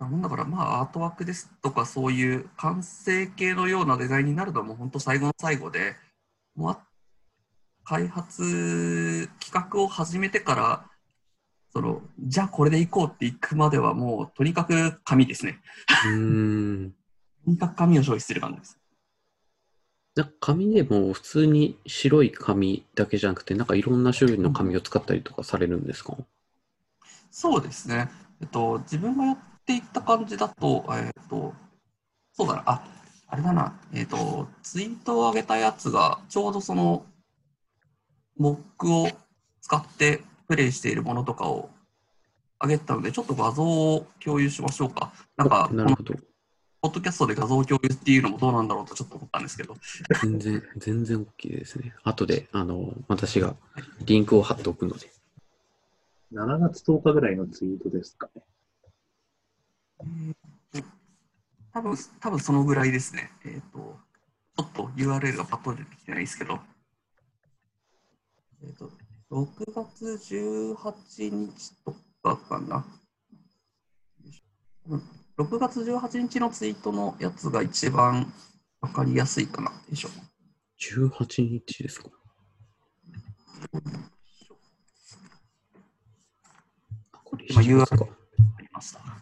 [0.00, 5.94] なんだから、まあ、アートワークですとか、そういう完成形のようなデザインになるのはもう本当最後の最後で、
[6.56, 6.78] もうあ
[7.84, 10.86] 開発、企画を始めてから、
[11.72, 15.60] その、じゃあこれでいこうっていくまではもう、とにかく紙ですね。
[16.06, 16.94] うーん。
[17.44, 18.78] とにかく紙を消費する感じです。
[20.16, 26.16] なんか紙でも普通に白い紙だけじゃなくて、なんかいろんな種類の紙を使ったりとかされるんですか？
[27.30, 28.10] そうですね。
[28.40, 31.54] えっと、自分がやっていった感じだと、えっと、
[32.32, 32.84] そうだな、あ、
[33.28, 37.04] あれだな、えっと、ツイートを上げたやつが、ちょうどその、
[38.36, 39.08] モックを
[39.60, 41.70] 使ってプレイしているものとかを
[42.60, 45.12] 上げたので、ちょっと画像を共有しましょうか。
[45.36, 46.14] なんか、なるほど。
[46.82, 49.76] ポッドキャストで画像を共有っていうのもどうなんだろうとちょっと思ったんですけど、
[50.22, 51.94] 全然、全然 OK ですね。
[52.04, 53.54] 後で、あの、私が
[54.04, 55.10] リンクを貼っておくので。
[56.32, 58.42] 7月10日ぐらいのツイートですかね。
[61.72, 63.30] 多分多分そのぐらいですね。
[63.44, 63.98] えっ、と、
[64.56, 66.58] ちょっと URL がパッと出てきてないですけど、
[68.78, 68.90] と、
[69.30, 72.84] 6月18日とかかな。
[75.38, 78.32] 6月18日のツイートのやつが一番
[78.80, 80.12] わかりやすいかなでしょう。
[80.80, 82.08] 18日ですか。
[87.12, 88.06] あこれ今一緒ですか。
[88.58, 89.19] ありました。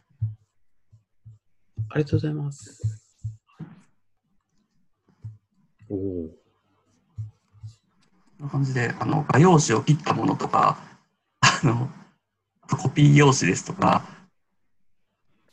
[1.91, 2.83] ありがとうございます。
[5.89, 6.29] おお。
[8.39, 10.79] こんな感じで、あの、画用紙を切ったものとか、
[11.41, 11.91] あの、
[12.63, 14.05] あとコピー用紙ですとか、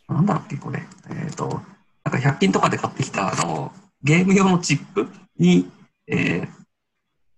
[0.07, 0.83] なんだっけ、これ。
[1.09, 1.61] えっ、と、
[2.03, 3.71] なんか100均とかで買ってきた、あの、
[4.03, 5.71] ゲーム用のチップに、
[6.07, 6.65] えー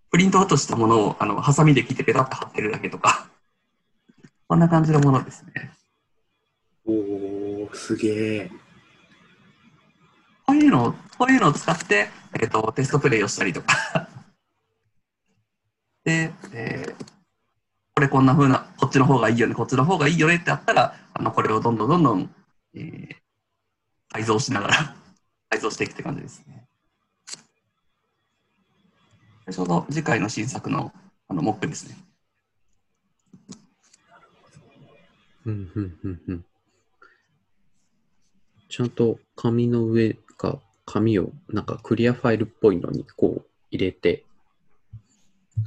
[0.09, 3.29] プリントアウトしたものを、あの、ハサミで切ってペタッと貼ってるだけとか、
[4.47, 5.71] こんな感じのものですね。
[6.85, 8.51] おー、すげえ。
[10.57, 12.09] こういうのを、こういうのを使って、
[12.41, 14.09] えっ、と、テストプレイをしたりとか。
[16.03, 17.17] で、えー
[17.95, 22.35] これこんな風な、こっちの方がいいよね、こっちの方がいいよねってあったら、あの、これをどんどんどんどん、
[22.75, 23.15] えー
[24.09, 24.95] 改造しながら、
[25.49, 26.67] 改造していくって感じですね。
[29.51, 30.93] ちょうど次回の新作の、
[31.27, 31.97] あの、モックですね。
[35.45, 36.45] うんうんうんうん。
[38.69, 44.25] ちゃんと紙の上か、紙をなんかクリアファイルっぽいのにこう入れて、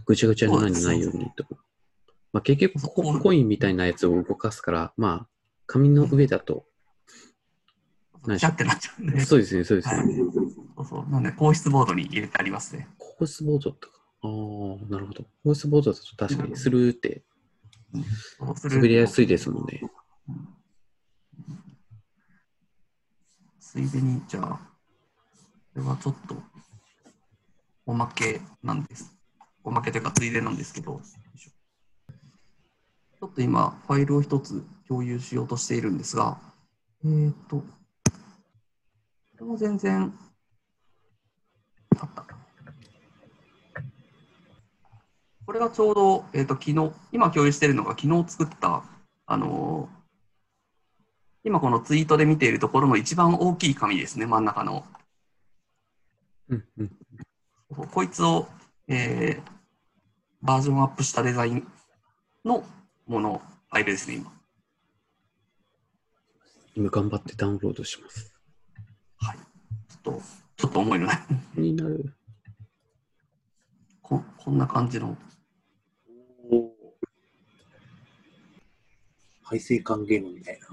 [0.06, 1.44] ぐちゃぐちゃにならないようにと。
[2.32, 5.28] まあ、結局ココインみたいなやつを動かすから、まあ、
[5.66, 6.64] 紙の上だと、
[8.26, 9.20] 何でしょうちゃってなっちゃうんで。
[9.20, 10.14] そうですね、そうですはいね。
[10.76, 11.10] そうそう。
[11.10, 12.88] なんで、硬質ボードに入れてありますね。
[12.98, 14.00] コースボードとか。
[14.22, 14.30] ああ、
[14.92, 15.24] なるほど。
[15.42, 17.22] コースボードだと確かにスルーって
[18.38, 19.82] そうする滑りやすいですもんね。
[23.70, 24.58] ついでに、じゃあ、こ
[25.76, 26.34] れはちょっと、
[27.86, 29.16] おまけなんです。
[29.62, 31.00] おまけというか、ついでなんですけど、
[32.18, 36.36] ちょっと今、ファイルを一つ共有しようとしているんですが、
[37.04, 37.64] えっ、ー、と、こ
[39.38, 40.12] れも全然、
[42.00, 42.26] あった。
[45.46, 48.82] これがちょうど、えっ、と、昨日、今共有しているのが昨日作った、
[49.26, 49.99] あのー
[51.44, 54.84] 今このツイートで見ているところの一番大きい紙ですね、真ん中の。
[56.48, 56.90] うんうん。
[57.88, 58.48] こいつを、
[58.88, 59.60] えー
[60.42, 61.66] バージョンアップしたデザイン
[62.44, 62.64] の
[63.06, 64.32] もの、ファイルですね、今。
[66.74, 68.34] 今頑張ってダウンロードします。
[69.18, 69.36] はい。
[69.36, 70.22] ちょっと、
[70.56, 71.18] ちょっと思いのない。
[71.54, 72.16] 気になる。
[74.00, 75.16] ここんな感じの。
[79.52, 80.68] お水管ゲームみたいな。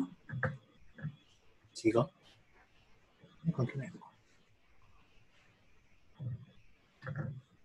[1.84, 2.08] 違う？
[3.54, 4.08] 関係ないのか。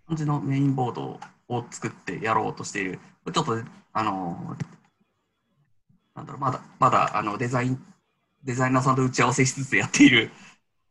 [0.06, 2.98] 感じのメインボードを作ってやろうとしている。
[3.32, 3.58] ちょっと、
[3.92, 4.56] あの、
[6.14, 7.84] なんだろう、まだ、まだ、あの、デザイン、
[8.44, 10.30] デザイナーさんと打ち合わせしつつやっている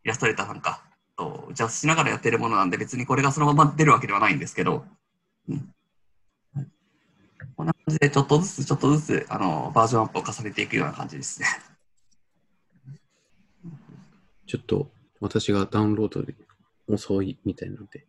[0.03, 0.81] イラストレーターさんか、
[1.15, 4.85] と打ち合わせしながらやってるものなんで、別にこれがそのまま出るわけではないんですけど、
[5.47, 5.73] うん
[7.55, 11.47] こんな感じで、ちょっとずつ、ちょっとずつ、あの、バージョンアップを重ねていくような感じですね。
[14.51, 16.35] ちょっと私がダウンロードで
[16.85, 18.05] 遅いみたいなので。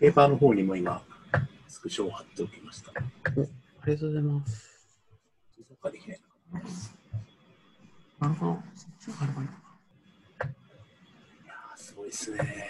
[0.00, 1.00] ペーパーの方にも今、
[1.68, 2.90] スクショを貼っておきました。
[2.90, 3.00] あ
[3.86, 4.92] りがとうございます。
[8.18, 8.52] なるほど。
[8.52, 8.54] い
[11.46, 12.66] やーすごいですね。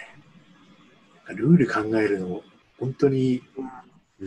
[1.29, 2.43] ルール考えるの、
[2.77, 3.41] 本当に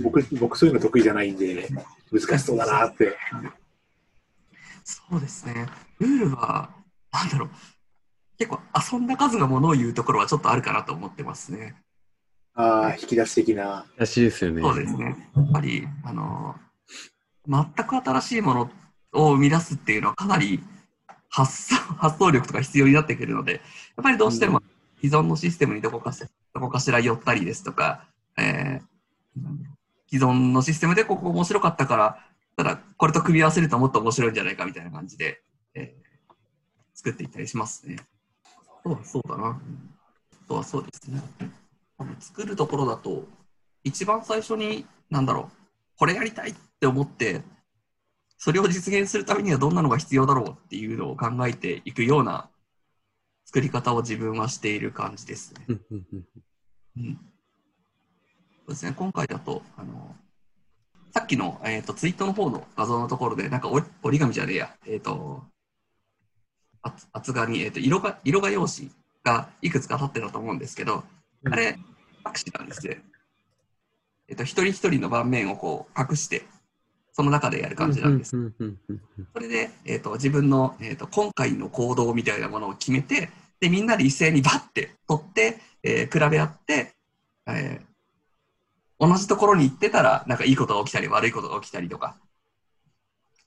[0.02, 1.68] 僕、僕そういうの得意じゃないんで、
[2.10, 3.16] 難しそうだなって。
[4.82, 5.68] そうですね。
[6.00, 6.74] ルールは、
[7.12, 7.50] なんだろう。
[8.38, 8.60] 結構
[8.92, 11.74] 遊んだ数がものを言うところはちょっとあるかなと思ってますね。
[12.54, 13.86] ああ、引き出し的な。
[13.96, 14.62] らしいですよね。
[14.62, 15.16] そうですね。
[15.36, 16.56] やっぱり、あの、
[17.46, 18.70] 全く新しいもの
[19.12, 20.60] を生み出すっていうのはかなり
[21.28, 23.62] 発想発想力とか必要になってくるので、やっ
[24.02, 24.62] ぱりどうしても
[25.02, 28.86] 既存のシステムにどこかしどこかしら寄ったりですとか、えー
[30.08, 32.24] 既存のシステムでここ面白かったから、
[32.56, 35.42] ただこれと組み合わせるともっと面白いんじゃないかみたいな感じで、
[35.74, 36.06] えー
[36.94, 37.96] 作っていったりしますね。
[38.86, 39.48] そうそうだな。
[39.48, 39.90] うん
[40.46, 41.20] あとはそうですね。
[42.20, 43.24] 作るところだと、
[43.82, 47.42] 一番最初に、なんだろう、これやりたいって思って、
[48.38, 52.48] それを実現するためにはどんなのが必要だろうっていうのを考えていくような
[53.44, 55.66] 作り方を自分はしている感じですね。
[55.68, 57.14] うん。
[57.16, 57.20] そ
[58.66, 60.14] うですね、今回だと、あの、
[61.12, 65.55] さっきの、えー、とツイートの方の画像のところで、なんか折折り紙じゃねえや、えっ、と、厚
[67.12, 68.90] 厚画に、えー、と色が色画用紙
[69.24, 71.04] がいくつか立ってたと思うんですけど、
[71.50, 71.78] あれ、
[72.24, 73.02] 拍手なんですね。
[74.28, 76.44] えっと、一人一人の盤面をこう隠して、
[77.12, 78.36] その中でやる感じなんです。
[79.32, 86.94] それで、えっと、自分の、えっと、今回の行動みたいなものを決めて、で、みんなで一斉にバッて取って、えー比べ合って、
[87.46, 87.86] えー
[88.98, 92.16] 同じところに行ってたら、なんかいいことが起きたり、悪いことが起きたりとか、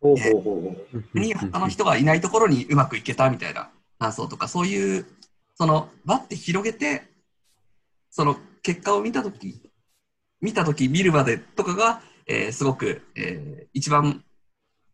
[0.02, 0.76] ほうほうほ
[1.16, 3.70] うに他の人がいないところにうまくいけたみたいな。
[4.00, 5.06] 感想とか、そういう、
[5.56, 7.04] その、バッて広げて、
[8.10, 9.62] その結果を見たとき、
[10.42, 14.24] 見たとき、見るまでとかが、えーすごく、えー一番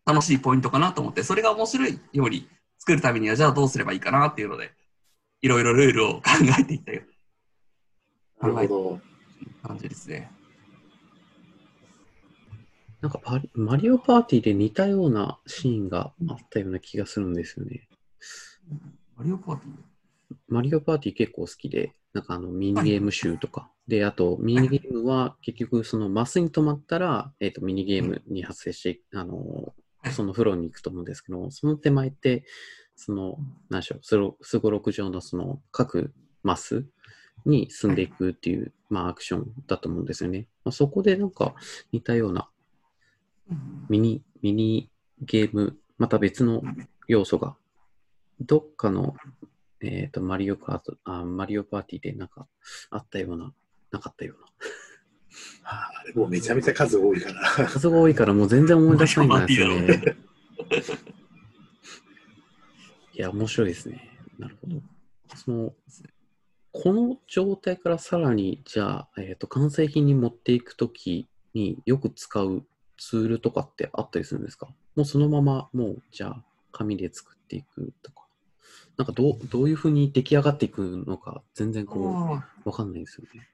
[0.04, 4.72] 楽しいポイントかなと思って、それが面白いように作るためには、じゃあどうすればいいかなっていうので、
[5.40, 6.22] いろいろルールを考
[6.58, 7.02] えていったよ。
[8.40, 9.00] なるほど。
[9.62, 10.30] 感じですね。
[13.06, 17.86] なんかパリマリオパーティーで似たようなシーンがあったような気がするんですよね。
[19.16, 19.72] マリオパーティー？
[20.48, 23.70] マリオパーティー結構好きで、なんかあのミニゲーム集とか。
[23.86, 32.44] で、あとミニゲームは結局そのマスに止まったら、えっ、とミニゲームに発生して、あのはいそのフローに行くと思うんですけど、その手前って、
[32.96, 33.38] その、
[33.70, 36.84] 何でしょう、すごすごろく上のその各マス
[37.44, 40.48] に進んでいくっていう、まあアクションだと思うんですよね。
[40.64, 41.54] まあ、そこでなんか
[41.92, 42.55] 似たようなうん
[43.88, 46.62] ミニ、ミニゲーム、また別の
[47.08, 47.56] 要素が、
[48.40, 49.14] どっかの、
[49.80, 52.46] えっ、と、マリオカート、あ、マリオパーティーでなんか
[52.90, 53.52] あったような、
[53.90, 54.46] なかったような。
[55.64, 57.66] ああれもうめちゃめちゃ数多いから。
[57.66, 60.16] 数が多いからもう全然思い出せないんですよね。
[63.14, 64.18] いや、面白いですね。
[64.38, 64.82] なるほど。
[65.34, 65.74] その、
[66.72, 72.66] この状態からさらに、じゃあ、えっ、と、完成品に持っていくときによく使う
[72.98, 74.66] ツールとかってあったりするんですか？
[74.94, 78.26] もうそのまま、もう、じゃあ、紙で作っていくとか。
[78.96, 83.48] なんかどう、どういうふうに出来上がっていくのか、全然こあう、わかんないですよね。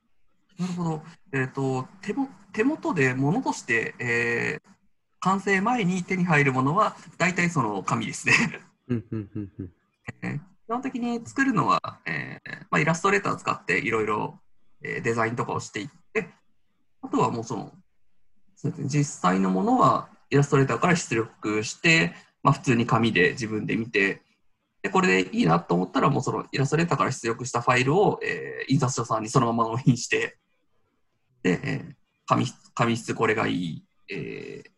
[0.59, 1.03] なるほど。
[1.33, 4.73] えっ、と手も、手元で物として、えー
[5.25, 8.35] 完成前に手に入るものは、大体その紙ですね。
[8.89, 9.73] うん、うん、うん、うん。
[10.23, 14.41] えー基本的に作るのは、えーまあ、イラストレーターを使っていろいろ
[14.83, 16.31] えーデザインとかをしていって、
[17.03, 17.73] あとはもうその、
[18.63, 24.23] そうですね、実際のものはイラストレーターから出力して、まあ、普通に紙で自分で見て、
[24.83, 30.39] で、これでいいなと思ったら、もうそのイラストレーターから出力したファイルを、えー印刷所さんにそのまま納品して、
[31.43, 31.95] で、えー
[32.25, 34.71] 紙紙質これがいい、えー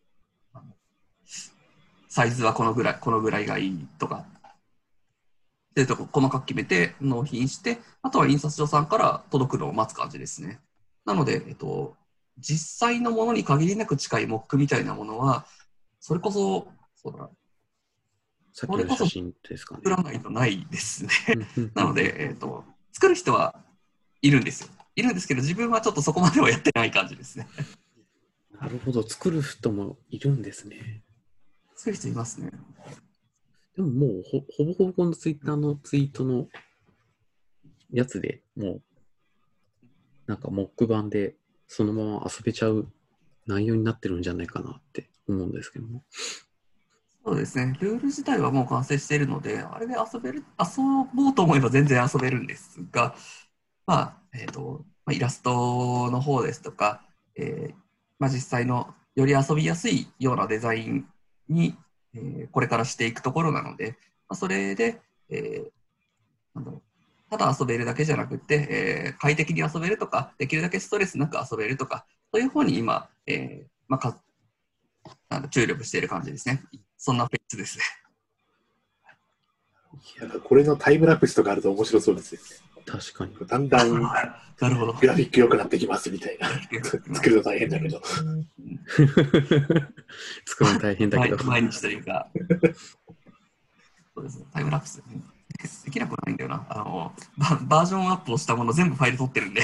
[2.09, 4.25] サイズはこのぐらい、このぐらいがいいとか、
[5.75, 10.59] で、とこ細かく決めて納品して、あとは印刷所さんから届くのを待つ感じですね。
[11.05, 11.95] なので、えっと、
[12.37, 15.45] 実際のものに限りなく近いモックみたいなものは、
[15.99, 17.29] それこそ、そうだな、
[18.53, 19.95] さっきの写真ですかね作。
[19.95, 21.09] らないとないですね。
[21.73, 23.55] なので、えっと、作る人は
[24.21, 24.69] いるんですよ。
[24.95, 27.47] いるんですけど、自分はちょっとそこまではやってない感じですね。
[28.59, 31.03] なるほど、作る人もいるんですね。
[31.75, 32.51] 作る人いますね。
[33.75, 36.47] でももうほほぼほぼこのツイッターのツイートの
[37.91, 38.81] やつでもう、
[40.27, 41.35] なんかモック版で
[41.67, 42.87] そのまま遊べちゃう
[43.47, 46.03] 内容になってるんじゃないかなって思うんですけども。
[47.23, 47.75] そうですね。
[47.79, 50.83] ルール自体はもう完成しているので、あれで遊べる、遊
[51.15, 53.15] ぼうと思えば全然遊べるんですが、
[53.87, 57.01] まあ、えっ、と、まあ、イラストの方ですとか、
[57.35, 57.73] えー
[58.19, 61.07] まあ、実際のより遊びやすいようなデザイン
[61.49, 61.75] に、
[62.13, 63.97] えーこれからしていくところなので、
[64.29, 65.69] まあ、それで、えー
[66.53, 66.81] なんだろう
[67.37, 74.21] ただ遊べるだけじゃなくて、えー快適に遊べるとか、できるだけストレスなく遊べるとか、そういう方に今、えーまあ、か
[75.29, 76.61] あの注力している感じですね。
[76.97, 77.83] そんなフェイスですね。
[80.19, 82.41] なんかこれのタイムラプスとかあると面白そうですよ
[82.85, 83.31] 確かに。
[83.31, 83.37] ね。
[83.47, 84.01] だんだん
[84.59, 84.93] なるほど。
[84.93, 86.47] グラフィック良くなってきますみたいな。
[87.13, 88.01] 作るの大変だけど。
[90.45, 91.37] 作るの大変だけど。
[91.43, 92.27] 毎毎日というか。
[94.13, 94.45] そうですね。
[94.53, 95.21] タイムラプス、ね、
[95.57, 96.65] できなくはないんだよな。
[96.69, 99.61] あのババージョンアップをしたもの全部ファイル取ってるんで、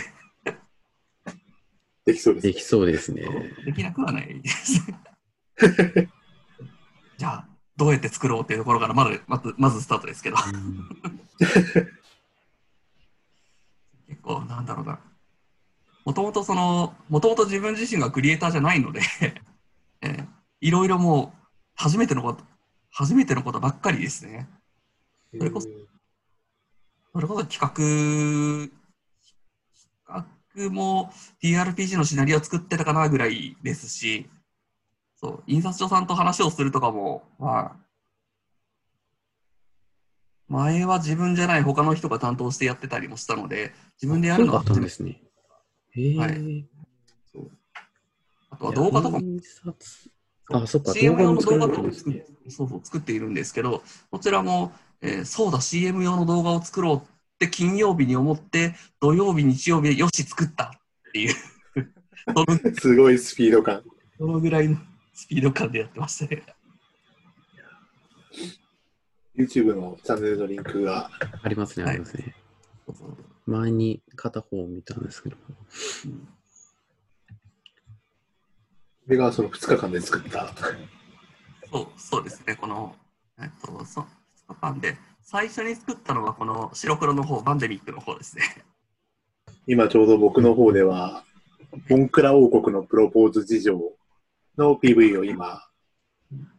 [2.05, 3.23] できそうです、できそうですね。
[3.65, 4.81] できなくはないです。
[7.17, 7.47] じゃあ、
[7.77, 10.37] どうやって作ろうっていうところからまずまずまずスタートですけど。
[10.53, 10.87] うん
[14.07, 14.99] 結構、なんだろうな。
[16.03, 19.01] もともとその、もともと自分自身がクリエイターじゃないので、
[20.01, 20.27] えー
[20.63, 22.43] いろいろもう、初めてのこと、
[22.91, 24.47] 初めてのことばっかりですね。
[25.37, 25.69] それこそ
[27.13, 27.71] それこそ企画、
[30.53, 31.11] 企画も
[31.43, 34.29] TRPG のシナリオを作ってたかなぐらいですし、
[35.15, 37.75] そう、印刷所さんと話をするとかも、まあ、
[40.47, 45.21] 前は自分じゃない他の人が担当してやってたりもしたので、自分でやるのはそうだったんですね。
[45.91, 46.65] へえ、はい。
[48.61, 49.21] とは動画とかも
[50.53, 52.23] あ、そっか、動 CM 用の動画とかも作っ。
[52.49, 57.01] そうそう作っているんですけど、こちらも、えーそうだ、CM 用の動画を作ろうっ
[57.39, 61.33] て金曜日に思って、土曜日、日曜日、よし、作ったっていう、
[62.79, 63.83] すごいスピード感。
[64.17, 64.77] そのぐらいの
[65.13, 66.43] スピード感でやってましたね。
[69.35, 71.09] YouTube のチャンネルのリンクが、
[71.41, 72.35] ありますね、はいありますね。
[72.85, 75.37] そうそう前に片方見たんですけど。
[76.05, 76.27] うん
[79.03, 80.53] これがその2日間で作った。
[81.69, 82.95] そうそうですね、この、
[83.39, 84.05] えっと、そ
[84.51, 88.43] 2日間で、最初に作ったのはこの白黒の方、バンデミックの方ですね。
[89.67, 91.23] 今ちょうど僕の方では、
[91.87, 93.79] ボンクラ王国のプロポーズ事情
[94.57, 95.63] の PV を今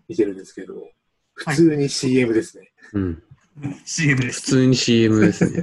[0.08, 0.90] 見てるんですけど、
[1.34, 2.72] 普通に CM ですね。
[2.94, 3.22] うん。
[3.84, 4.40] CM です。
[4.42, 5.62] 普通に CM ですね。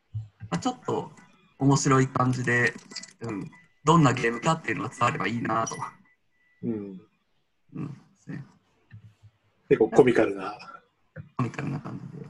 [0.50, 1.10] まあ、ちょっと
[1.58, 2.74] 面白い感じで、
[3.20, 3.50] うん、
[3.84, 5.76] どんなゲームかっていうのが伝わればいいなと。
[6.62, 7.00] うん、
[7.74, 8.44] うんね、
[9.68, 10.69] 結構コミカルな。
[11.40, 12.26] コミカルな感じで。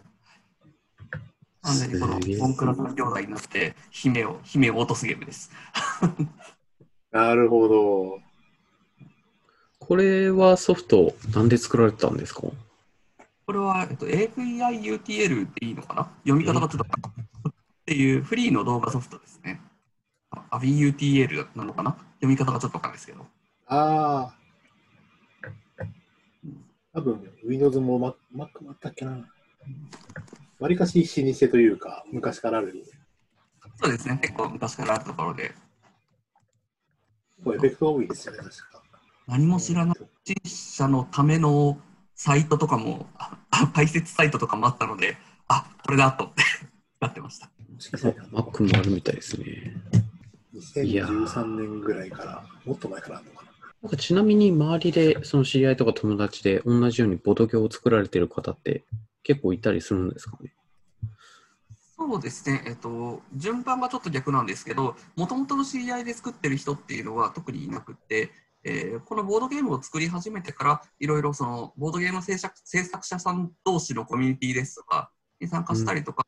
[1.62, 5.50] 完全にこのボンクラ三兄弟になって姫を姫を落とすゲームです。
[7.10, 8.20] なるほど。
[9.80, 12.42] これはソフト、なんで作られてたんですか？
[12.42, 16.08] これは、えっと、AVIUTL っていいのかな？
[16.22, 17.52] 読み方がちょっとっ
[17.86, 19.60] ていうフリーの動画ソフトですね。
[20.30, 21.96] あ AVIUTL なのかな？
[22.20, 23.26] 読み方がちょっとわかんないですけど。
[23.66, 24.39] ああ。
[26.92, 29.26] 多分、Windows も Mac, Mac もあったっけな。
[30.58, 32.84] わりかし老舗というか、昔からある。
[33.82, 35.52] そうですね、結構昔からあるところで、
[37.42, 38.82] こうエフェクト多いですよね、確か。
[39.26, 41.78] 何も知らない初心者のための
[42.14, 45.16] サイトとかも、ああ解説サイトとかもあったので、
[45.48, 46.42] あこれだと思って
[46.98, 47.46] 使ってました。
[47.46, 47.50] あ
[48.32, 49.74] Mac もあるみたいですね。
[50.54, 53.49] 2013年ぐらいから、もっと前からあるのかな。
[53.82, 58.84] なんかちなみに周りで、その知り合いとか友達で同じようにボドゲを作られてる方って
[59.22, 60.52] 結構いたりするんですかね？
[61.96, 68.30] そうですね、えっと、順番がちょっと逆なんですけど、もともとの知り合いで作ってる人っていうのは特にいなくって、
[68.64, 75.10] えーこのボードゲームを作り始めてから、いろいろそのボードゲーム制作制作者さん同士のコミュニティですとか
[75.40, 76.26] に参加したりとか、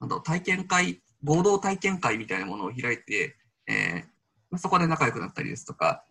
[0.00, 4.04] あと体験会、合同体験会みたいなものを開いて、えー
[4.50, 6.04] まあそこで仲良くなったりですとか、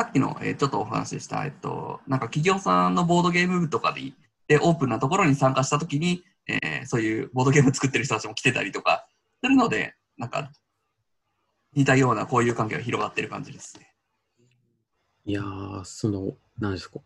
[0.00, 4.12] さっきの、えーちょっとお話しした、えっと、なんか企業さんのボードゲーム部とかで
[4.46, 9.08] でオープンなところに参加したときに、えーそういうボードゲーム作ってる人たちも来てたりとか
[9.42, 10.50] するので、なんか
[11.74, 13.92] 似たような交友関係が広がってる感じですね。
[15.26, 17.00] いやー、その、何ですか。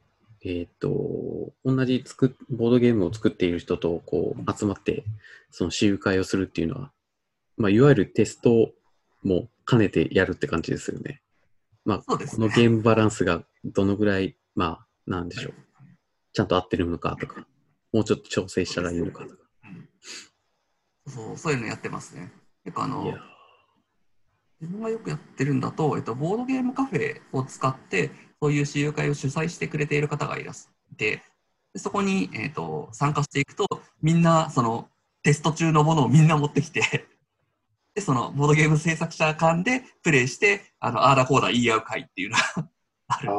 [0.45, 5.05] えっ、と、同じ作っボードゲームを作っている人とこう集まって、
[5.51, 6.93] その私有会をするっていうのは、
[7.57, 8.71] まあ、いわゆるテスト
[9.23, 11.22] も兼ねてやるって感じですよね。
[11.85, 15.55] まあ、そうですねこのゲームバランスがどのぐらい、まあ、なんでしょう。
[16.33, 17.47] ちゃんと合ってるのかとか、
[17.93, 19.43] もうちょっと調整したらいいのかとか。
[21.07, 22.33] そうそういうのやってますね。
[22.65, 23.13] 結構あの
[24.61, 31.23] 自分がよくやってるんだと、えっと、ボードゲームカフェを使って、そういう私有会を主催してくれている方がいらっしゃって、
[31.75, 33.67] でそこに、えっと、参加していくと、
[34.03, 34.89] みんな、その、
[35.23, 37.07] テスト中のものをみんな持ってきて、
[37.95, 42.43] で、その、ボードゲーム制作者間でプレイして、あの、あーだこうだ言い合う会っていうのが
[43.09, 43.31] ある。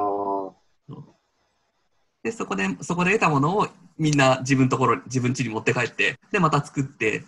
[2.23, 7.23] で、そこで、そこで得たものをみんな自分のところに、自分家に持って帰って、で、また作って、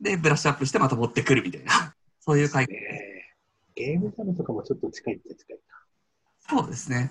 [0.00, 2.66] で、ブラッシュアップしてまた持ってくるみたいな、 そういう会。
[2.66, 2.76] ね
[3.76, 5.58] ゲームジャムとかもちょっと近いっちゃ近い
[6.48, 7.10] そうですね。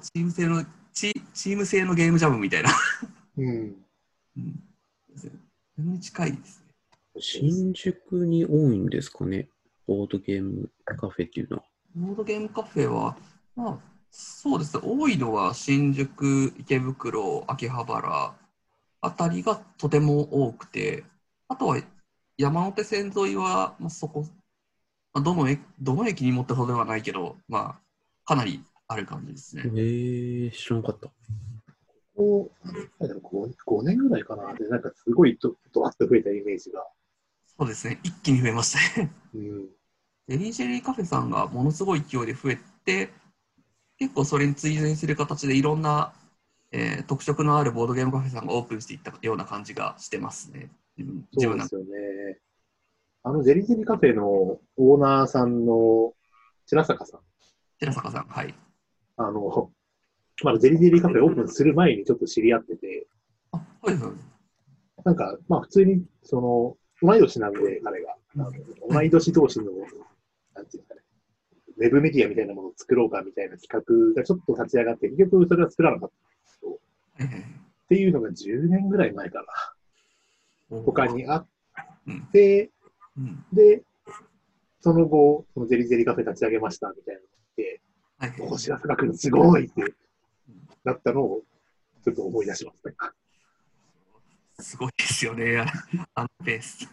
[0.00, 2.70] チーム制のチ、チーム制のゲームジャムみたいな。
[2.70, 2.76] な。
[3.38, 3.76] うん。
[4.36, 4.62] うん。
[5.16, 5.32] 全
[5.78, 6.65] 然近いですね。
[7.20, 9.48] 新宿に多いんですかね？
[9.86, 11.64] ボードゲームカフェっていうのは。
[11.94, 13.16] ボードゲームカフェは、
[13.54, 13.78] まあ、
[14.10, 14.82] そうですね。
[14.84, 18.34] 多いのは新宿、池袋、秋葉原
[19.00, 21.04] あたりがとても多くて、
[21.48, 21.80] あとは
[22.36, 24.26] 山手線沿いは、まあ、そこ、
[25.14, 27.80] まあ、どの駅どの駅にもってほどではないけど、まあ、
[28.24, 29.62] かなりある感じですね。
[29.66, 31.10] えー、知らなかった。
[32.16, 32.72] こう、な
[33.06, 34.52] んだろう 5, 5年ぐらいかな。
[34.54, 36.86] で、なんかすごいドドワッと増えたイメージが。
[37.58, 37.98] そうですね。
[38.02, 39.10] 一気に増えましたね。
[39.34, 39.68] うん。
[40.28, 43.10] ジェリージェリーカフェさんがものすごい勢いで増えて、
[43.98, 46.12] 結構それに追随する形でいろんな、
[46.72, 50.68] えー特色のあるボードゲームカフェさんがオープンしていったような感じがしてますね。
[51.38, 51.86] そうですよね。
[53.22, 56.12] あの、ジェリージェリーカフェのオーナーさんの
[56.66, 57.20] 白坂さん。
[57.78, 58.54] 寺坂さん、はい。
[59.16, 59.70] あの、
[60.42, 63.06] まだジェリージェリーカフェオープンする前にちょっと知り合ってて、
[63.52, 64.12] あ、はいはい。
[65.04, 68.16] なんか、まあ普通に、その、同い年なんで、彼が。
[68.88, 69.64] 同い年同士の、
[70.54, 71.00] なんていうんですかね。
[71.78, 73.68] ウェブメディアみたいなものを作ろうかみたいな企
[74.14, 79.44] 画がちょっと立ち上がって、結局それは作らなかったんですけど、っていうのが10年ぐらい前か
[80.70, 80.82] な。
[80.82, 81.06] 他。
[81.06, 81.46] にあっ
[82.06, 82.70] うんて、
[83.16, 83.82] うんで、
[84.80, 87.26] その後、そのゼリゼリカフェ立ち上げましたみたいなの
[87.56, 87.80] で、
[88.18, 89.82] はいはいお知らせが来るすごいって
[90.84, 91.42] なったのを、
[92.04, 92.94] ちょっと思い出しますね。
[94.60, 95.64] すごいですよね、
[96.14, 96.88] あのペース。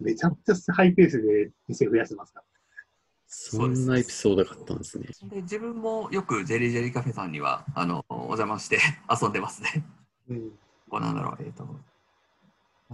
[0.00, 2.46] めちゃくちゃハイペースで店増やしてますから。
[3.26, 5.06] そんなエピソードがあったんですね。
[5.30, 8.78] で自分もよくジェリージェリーカフェさんにはあのお邪魔して
[9.10, 9.84] 遊んでますね。
[10.28, 10.50] うん。
[10.88, 11.66] こうなんだろう、えっ、と、う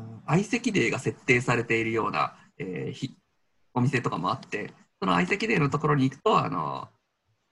[0.00, 3.14] ん相席デーが設定されているような、えーひ
[3.74, 6.88] お店とかもあって、その相席デーのところに行くと、あの、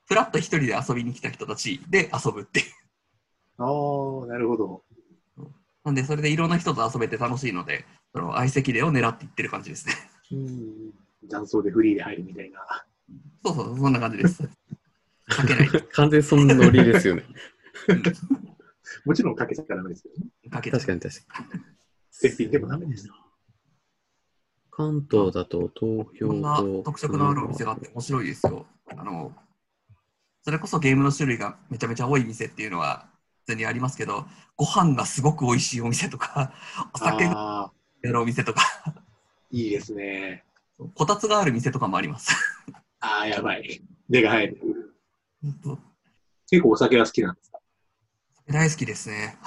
[0.06, 2.66] ふらっと一人で遊びに来た人たちで遊ぶっていう。
[3.58, 4.82] ああ、なるほど。
[5.84, 9.94] なんで、それでいろんな人と遊べて楽しいので、その相席デーを狙っていってる感じですね。
[10.32, 10.92] うん。
[11.22, 12.60] 雀荘でフリーで入るみたいな。
[13.44, 14.42] そうそう、そんな感じです。
[15.28, 15.68] かけない。
[15.92, 17.24] 完全そんなノリですよね。
[19.04, 20.26] もちろんかけちゃダメですけどね。
[20.44, 21.60] うんかけない確かに確かに。
[22.10, 23.08] 絶品でもダメです。
[24.70, 26.82] 関東だと東いろんな京と。
[26.84, 28.66] 特色のあるお店があって面白いですよ。
[28.96, 29.34] あの、
[30.42, 33.08] それこそゲームの種類がめちゃめちゃ多い店っていうのは
[33.48, 34.26] 普通にありますけど、
[34.56, 36.52] ご飯がすごく美味しいお店とか、
[36.92, 37.72] お酒が
[38.02, 38.60] やるお店とか、
[39.50, 40.44] いいですね。
[40.94, 42.30] こたつがある店とかもあります。
[43.00, 43.80] ああ、やばい。
[44.06, 44.92] 目が入る。
[46.50, 47.58] 結構お酒は好きなんですか？
[48.50, 49.38] 大好きですね。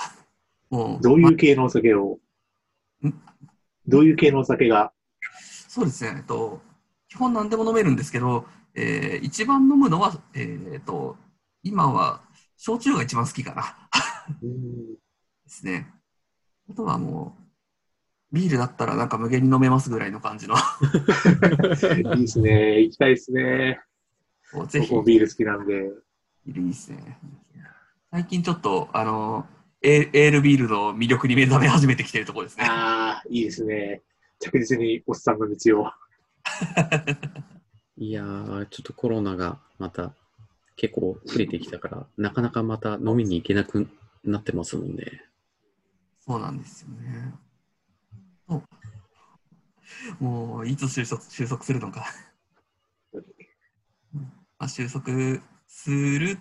[0.72, 2.18] もう、どういう系のお酒を？
[3.06, 3.14] ん？
[3.88, 4.94] どういう系のお酒が？
[5.68, 6.16] そうですね。
[6.18, 6.60] えっと、
[7.08, 11.18] 基本何でも飲めるんですけど、えー一番飲むのは、えっと、
[11.62, 12.22] 今は、
[12.64, 13.76] 焼酎が一番好きかな。
[14.44, 15.00] うんで
[15.48, 15.92] すね。
[16.70, 17.36] あとはも
[18.32, 20.54] う、ビールだったらなんか無限に飲めますぐらいの感じの。
[22.16, 22.82] いいですね。
[22.82, 23.80] 行きたいですね。
[24.68, 25.92] ぜひ、僕もビール好きなんで。
[26.46, 27.18] いいですね。
[28.12, 29.48] 最近ちょっと、あの、
[29.82, 32.66] エエールビールの魅力に目覚め始めてきてるところですね。
[32.70, 34.04] ああ、いいですね。
[34.38, 35.92] 着実におっさんの道を。
[37.98, 40.14] いやー、ちょっとコロナがまた
[40.82, 43.88] 結構増えてきたから、なかなかまた飲みに行けなく
[44.24, 45.22] なってますもんね。
[46.20, 47.36] そうなんですよね。
[50.20, 52.08] もう、いつ収束収束するのか。
[53.14, 53.22] ま
[54.58, 55.06] あ、収束
[55.68, 56.40] する、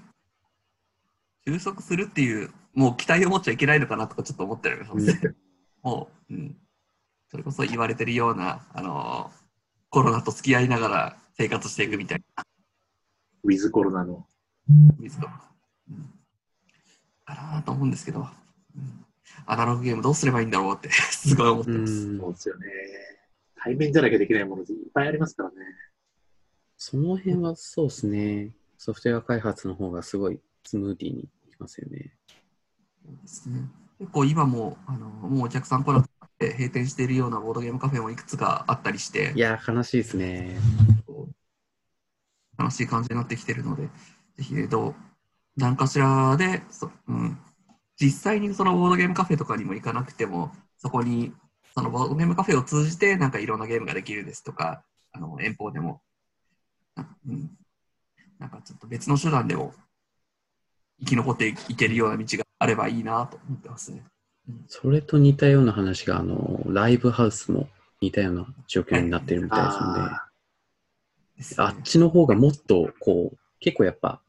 [1.46, 4.76] 収束するっていう、もう期待を持っちゃいけないのかなとかちょっと思ったり
[5.82, 6.56] もう、うん、
[7.28, 9.30] それこそ言われてるような、あの
[9.90, 12.44] コロナと付き合いながら生活していくみたいな、
[13.42, 14.26] ウィズコロナの。
[14.98, 15.28] 水と、
[15.90, 16.12] うん、
[17.24, 18.20] かなと思うんですけど、
[18.76, 19.04] うん
[19.46, 21.92] アナログゲームどうすればいいんだろうって すごい思ってうます。
[21.92, 22.66] んそうですよね。
[23.56, 25.56] 対面じゃなきゃできないものいっぱいありますからね。
[26.76, 28.54] その辺はそうですね。
[28.78, 32.16] ソフトウェア開発の方がすごいスムーディーにいきますよね。
[33.04, 33.68] そうですね、
[33.98, 36.08] 結構今もあのもうお客さん来なく
[36.38, 40.58] て閉店しているようなボードゲームカフェもいくつかあったりしてい、やー、悲しいですね。
[42.56, 43.88] 楽しい感じになってきてるので、
[44.40, 44.94] ぜひね、どう、
[45.58, 47.38] 何かしらで、そうん、
[48.00, 51.34] 実際にそのボードゲームカフェとかにも行かなくても、そこに、
[51.74, 54.82] そのボードゲームカフェを通じて、なんかいろんなゲームができるですとか、
[55.12, 56.00] あの遠方でも、
[56.96, 57.50] なうん、
[58.38, 59.74] なんかちょっと別の手段でも
[61.00, 64.02] 生き残っていけるような道があればいいなと思ってますね。
[64.68, 67.68] それと似たような話が、あの、ライブハウスも
[68.00, 70.30] 似たような状況になってるみたいですので、あ
[71.36, 71.66] ですね。
[71.66, 74.22] あっちの方がもっと、こう、結構やっぱ、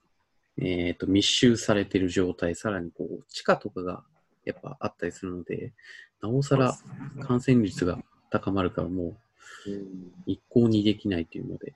[0.61, 4.03] えっ、と、密集されてる状態、さらにこう、地下とかが
[4.45, 5.73] やっぱあったりするので、
[6.21, 6.77] なおさら
[7.21, 7.97] 感染率が
[8.29, 9.17] 高まるからも
[9.65, 11.73] ううん一向にできないというので、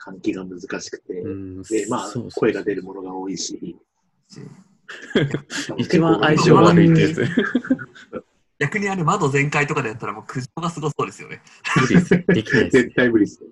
[0.00, 1.14] 換気が難しくて。
[1.20, 3.76] うん、で、まあそうそう、声が出るものが多いし。
[5.76, 7.26] 一番相性悪いってやつ。
[8.58, 11.42] 逆にあれ窓全開とかでやったらもう苦情がすごそうですよね。
[11.80, 12.10] 無理です。
[12.26, 12.76] できないです。
[12.82, 13.42] 絶対無理です。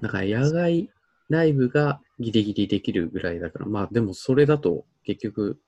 [0.00, 0.90] だから野外
[1.28, 5.60] ライブがギリギリできるぐらいだから、まあでもそれだと結局、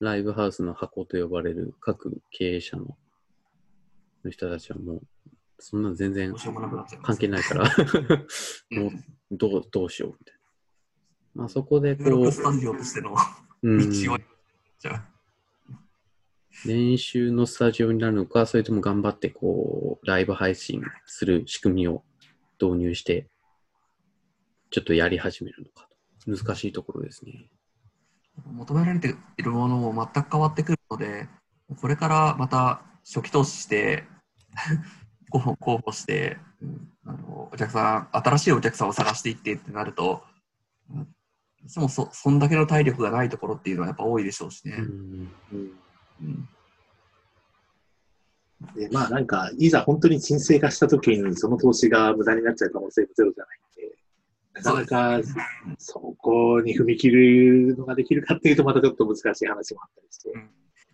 [0.00, 2.96] ライブハウスの箱と呼ばれる各経営者の
[4.24, 5.02] の人たちはもう、
[5.58, 6.34] そんな全然
[7.02, 7.70] 関係ないから、
[8.70, 8.82] うん。
[8.84, 8.90] もう
[9.30, 10.40] どうどうしようみたいな。
[11.34, 13.18] まあそこでこうスタジオとしての道
[13.64, 15.12] うん、をじゃあ
[16.66, 22.04] 練習のスタジオになるのか、それとも頑張ってこう、ライブ配信する仕組みを
[22.64, 23.28] 導入して、
[24.70, 26.30] ちょっとやり始めるのかと。
[26.30, 27.50] 難しいところですね。
[28.46, 31.28] 求められているものも全く変わってくるので、
[31.80, 34.04] これからまた初期投資して、
[35.30, 35.38] 候
[35.78, 40.22] 補して、うんあのお客さん、新しいお客さんを探していってってなると、
[40.90, 41.08] うん
[41.66, 44.74] そもそそんだけの体力がないところっていうのはやっぱ多いでしょうしね。
[44.78, 45.72] うんうん
[46.22, 46.48] うん
[48.74, 53.96] でまあなんか、いざ本当に沈静化したときに、その投資が無駄になっちゃう可能性もゼロじゃないんで、
[54.54, 55.28] なかなか
[55.78, 60.30] そこに踏み切るのができるかっていうと、またちょっと難しい話もあったりして。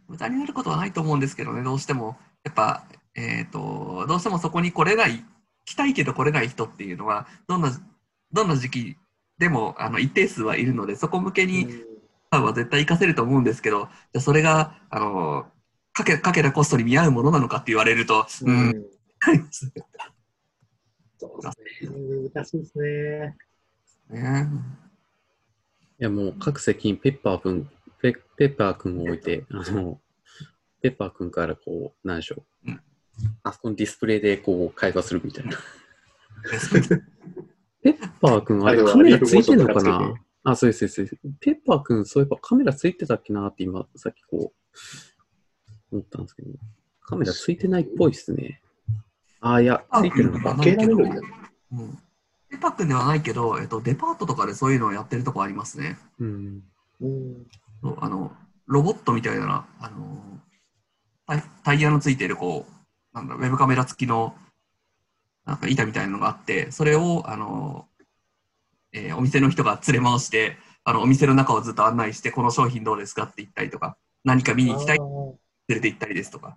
[0.08, 5.24] 無駄になることはないと思うんですけどね、どうしても、やっぱ、えっ、と、どうしてもそこに来れない、
[5.64, 7.70] 来たいけど来れない人っていうのは、どんな、
[8.32, 8.96] どんな時期
[9.38, 15.46] でも、あの、一定数はいるので、そこ向けに、ファンは絶対活かせると思うんですけど、じゃあそれが、あの、
[15.98, 18.72] かけ、かけたコストに見合うものなのかって言われると、ううん、ん
[21.18, 21.90] そうですね。
[22.32, 23.36] 難しいですね。
[24.10, 24.48] ね
[26.00, 27.68] いやもう各席にペッパーくん、
[28.00, 30.00] ペペッパーくんを置いて、あの、
[30.80, 32.70] ペッパーくんからこう、なんでしょう。
[32.70, 32.80] うん
[33.42, 35.58] あそこのディスプレイでこう会話するみたいな。
[37.82, 40.14] ペッパーくん、あれカメラついてんのかな？
[40.44, 41.18] あ、そうです、そうです。
[41.40, 44.78] ペッパーくん、そういえばカメラついてたっけなって今、さっきこう、
[45.92, 46.50] 思ったんですけど、
[47.02, 48.60] カメラついてないっぽいですね。
[49.40, 50.54] あ、いや、ついてるのかあ。
[50.54, 51.22] 受けられるんだよ。
[51.72, 51.98] うん。
[52.50, 55.98] ペッパーくんではないけど、えっと、デパートとかでそういうのをやってるとこありますね。
[56.18, 56.62] うん。
[57.00, 57.46] うん
[57.80, 58.32] そうあの、
[58.66, 60.40] ロボットみたいな、あの、
[61.26, 64.34] タイタイヤのついてる、こう、なんだウェブカメラ付きの、
[65.44, 67.86] なんか板みたいなのがあって、それを、あの、
[68.92, 74.98] えーお店の人が連れ回して、あの、お店の中をずっと案内して、この商品どうですかって言ったりとか、何か見に行きたい、
[75.68, 76.56] 連れて行ったりですとか。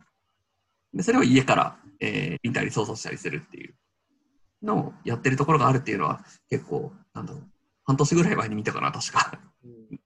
[0.93, 3.76] で、それを家から、えー見たり操作したりするっていう
[4.64, 7.43] のをやってるところがあるっていうのは、結構、なんだろう、
[7.84, 9.39] 半年ぐらい前に見たかな、確か。
[9.64, 9.99] うん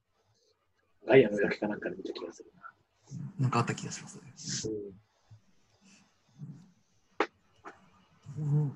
[1.07, 2.51] ガイアの焼きかなんかで見た気がする
[3.37, 4.23] なんかあった気がしますね。
[8.39, 8.71] な。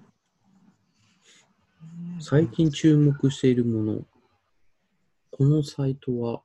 [2.22, 4.06] 最近注目しているもの。
[5.32, 6.44] このサイトは、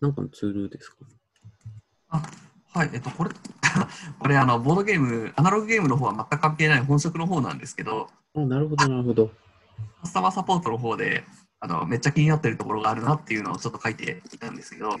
[0.00, 0.96] なんかのツールですか？
[2.08, 2.22] あ
[2.76, 3.30] はい、えっと、これ、
[4.20, 9.30] これ、あの、ボードゲーム、アナログゲームの方は全く関係ない本職の方なんですけど、あ、なるほど、なるほど。
[10.02, 11.24] カスタマーサポートの方で、
[11.58, 14.96] あの、めっちゃ気になってるところがあるなっていうのをちょっと書いていたんですけど、あ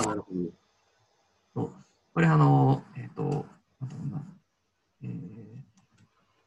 [0.00, 0.22] あ、なのる
[1.54, 1.74] ほど。
[2.14, 3.44] これ、あの、えっと、
[5.02, 5.42] えー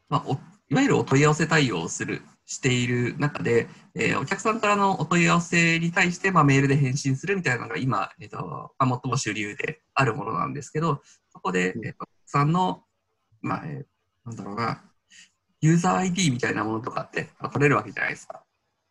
[0.09, 0.34] まあ、お
[0.70, 12.84] いわゆるお問い合わせ対応をする、している中で、えーお客さんからのお問い合わせに対して、まあ、メールで返信するみたいなのが今、えっとまあ、最も主流であるものなんですけど、そこで、うんえっとお客さんの、
[13.41, 13.86] まあ、えー
[14.26, 14.82] なんだろうな、
[15.62, 18.43] ユーザー ID みたいなものとかってあ取れるわけじゃないですか。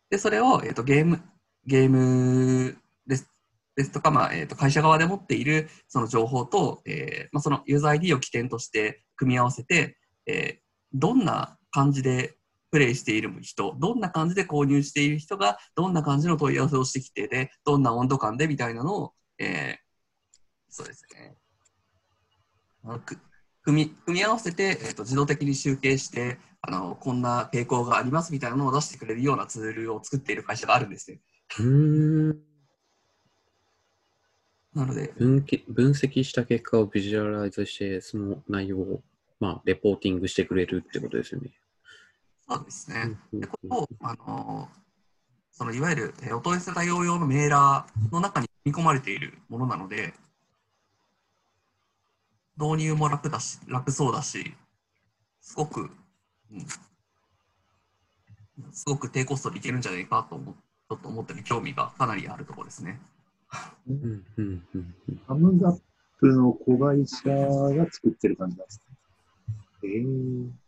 [0.09, 1.21] で、それを、えっとゲーム、
[1.65, 2.77] ゲーム
[3.07, 3.29] です
[3.75, 10.65] ですとか、まあえっと会社側で持っているその情報と、えーまあ、そのユーザー ID を起点として組み合わせて、えー
[10.97, 12.37] どんな感じで
[12.75, 19.85] プレイしている人、どんな感じで購入している人が、どんな感じの問い合わせをしてきてで、どんな温度感でみたいなのを、えー
[20.67, 21.37] そうですね。
[22.83, 23.17] あのく
[23.63, 31.21] 組み組み合わせて、えー、と自動的に集計してあの、こんな傾向がありますみたいなのを出してくれるようなツールを作っている会社があるんですね。
[31.59, 32.39] うーん。
[34.73, 39.03] なので、分析分析した結果をビジュアライズして、その内容を、
[39.39, 41.51] まあ、レポーティングしてくれるってことですよね。
[42.47, 43.17] そうですね。
[43.33, 44.69] うんでこれを、あの
[45.51, 50.13] そのいわゆるえーお問い合わせ対応用のメーラーの中に組み込まれているものなので、
[52.57, 54.53] 導入も楽だし、楽そうだし、
[55.41, 55.89] すごく、
[56.51, 56.65] うん、
[58.71, 62.99] すごく低コストでいけるんじゃないかと思ちょっと思ってる興味がかなりあるところですね。
[63.87, 65.79] うんうんうんうんハムザッ
[66.19, 68.97] プの子会社が作ってる感じなんですね。
[69.83, 70.64] えー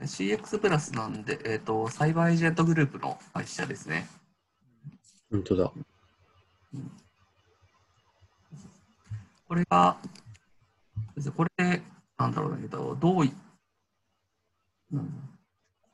[0.00, 4.06] CX プラスなんで、えっ、と、サイバーエージェントグループの会社ですね。
[5.30, 5.72] 本当だ。
[9.48, 9.96] これが、
[11.36, 11.82] これ、
[12.16, 13.32] なんだろうね、えっとどうい、
[14.92, 15.28] うん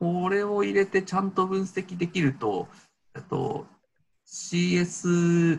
[0.01, 2.69] これを入れてちゃんと分析できると、
[3.17, 3.67] えっと、
[4.27, 5.59] CS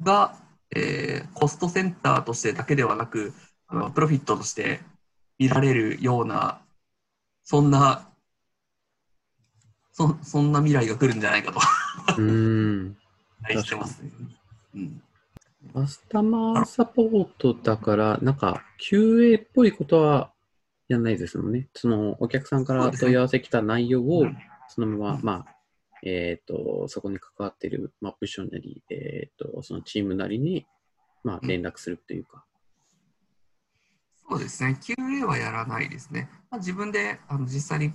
[0.00, 0.34] が、
[0.74, 3.32] えーコストセンターとしてだけではなく、
[3.68, 4.80] あのプロフィットとして
[5.38, 6.60] 見られるような、
[7.50, 8.06] そんな、
[9.90, 11.60] そそんな未来が来るんじゃないかと
[12.18, 12.96] うーん。
[13.48, 14.10] 期待してますね。
[14.74, 15.02] うん
[15.72, 20.30] カスタマーサポートだから、なんか QA っぽいことは
[20.88, 21.68] やんないですもんね。
[21.74, 24.36] そのお客さんから問い合わせ来た内容をうん
[24.68, 25.46] そのまま、うんまあ、
[26.04, 30.66] えっ、と、そこに関わっている、まあ、部署なり、えっ、と、そのチームなりに、
[31.24, 32.44] まあ、うん連絡するというか。
[34.28, 36.28] そうですね、QA はやらないですね。
[36.50, 37.92] まあ、自分であの実際に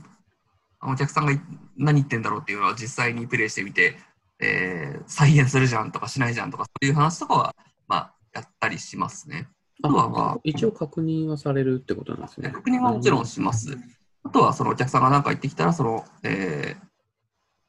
[0.81, 1.39] お客さんがい
[1.77, 3.97] 何言ってんだろうっていうのは実際にプレイしてみて、
[4.39, 7.55] えー再現するじゃんとかしないじゃんとかそういう話とかは、
[7.87, 9.47] まあ、やったりしますね。
[9.81, 12.49] あとはまあ一応確認はされるってことなんですね。
[12.49, 13.77] 確認はもちろんします。
[14.23, 16.93] あとはそのお客さんが何か言ってきたら、その、えー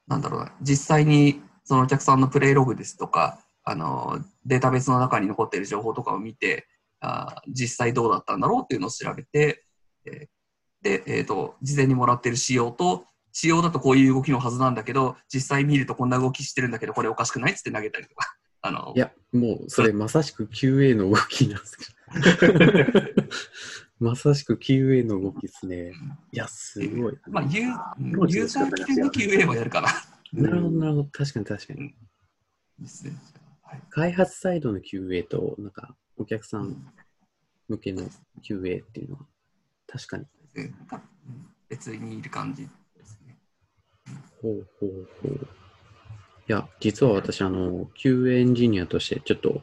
[0.06, 6.66] なんだろうな、実際にそのお客さんのプレイログですとか、あの、データベースの中に残っている情報とかを見て、
[7.04, 9.64] あー実際どうだったんだろうっていうのを調べて、
[10.06, 10.26] えー
[10.84, 18.36] で、えっ、と、事前にもらっている仕様と、仕様だとこういう動きのはずなんだけど、実際見るとこんな動きしてるんだけど、これおかしくないっつって投げたりとか。
[18.60, 21.76] あのい、や、もうそれまさしく QA の動きなんです
[22.38, 23.02] けど。
[24.00, 25.92] まさしく QA の動きですね。
[26.32, 27.18] いや、すごい。
[27.28, 29.88] まあ、ユーユーザー系の QA はやるかな。
[30.32, 31.08] なるほど、なるほど。
[31.10, 31.94] 確かに確かに。
[32.78, 33.12] ですね。
[33.62, 33.82] はい。
[33.90, 36.92] 開発サイドの QA と、なんか、お客さん
[37.68, 38.02] 向けの
[38.42, 39.22] QA っていうのは、
[39.86, 40.26] 確かに。
[41.68, 43.36] 別にいる感じですね。
[44.40, 45.48] ほうほうほう。
[46.46, 49.62] いや、実は私、あの、QA エンジニアとして、ちょっと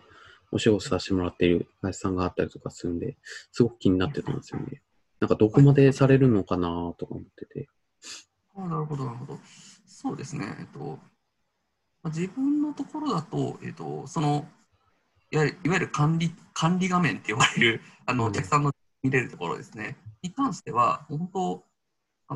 [0.52, 3.18] お仕事させてもらっている会社さんがあったりとかするんで、
[3.52, 4.82] すごく気になってたんですよね。
[5.20, 7.70] なんか、どこまでされるのかなとか思ってて。
[8.56, 9.39] あなるほど、なるほど。
[9.86, 10.58] そうですね。
[10.60, 10.99] えっと、
[12.02, 14.47] まあ自分のところだと、えっと、その、
[15.32, 18.71] いわゆるいわゆる管理管理画面って呼ばれる、あの、うんお客さんの
[19.01, 19.97] 見れるところですね。
[20.21, 21.63] に関しては、本当、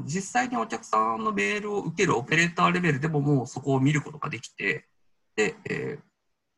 [0.05, 4.87] 実際にお客さんのメールを受けるオペレーターレベルでももうそこを見ることができて、
[5.35, 6.15] で、えー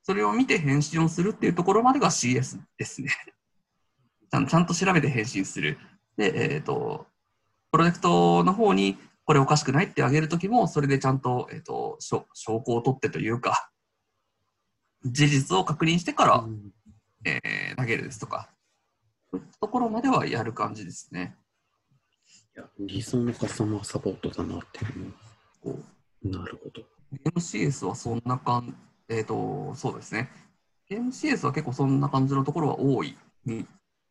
[0.08, 3.10] それを見て返信をするっていうところまでが CS ですね。
[4.32, 5.78] ちゃんちゃんと調べて返信する。
[6.16, 7.08] で、えっ、と、
[7.74, 13.70] プロジェクトの方にこれおかしくないってあげるときも、それでちゃんと、えっ、と、証証拠を取ってというか、
[15.06, 16.72] 事実を確認してから、うん
[17.26, 18.50] えー投げるですとか、
[19.32, 21.36] そういったところまではやる感じですね。
[22.56, 25.14] いや理想のカスタマーサポートだなっていう
[25.62, 25.80] こ
[26.24, 26.32] の。
[26.40, 26.82] なるほど。
[26.82, 28.76] う MCS はそんな感
[29.10, 30.30] えっ、と、そうですね。
[30.90, 33.16] MCS は結構そんな感じのところは多い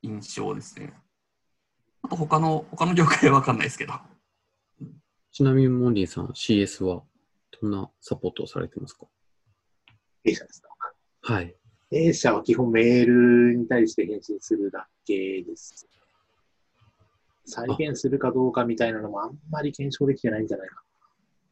[0.03, 0.95] 印象ですね。
[2.03, 3.95] あと他の、他の業界はわかんないですけど。
[5.32, 7.03] ちなみに、モンリーさん、CS は
[7.61, 9.07] どんなサポートをされてますか
[10.24, 10.68] ？A 社ですか？
[11.28, 11.52] はい。
[11.90, 15.88] A 社は基本メールに対して返信するだけです。
[17.44, 20.82] 再現するかどうかみたいなのもあんまり検証できてないんじゃないか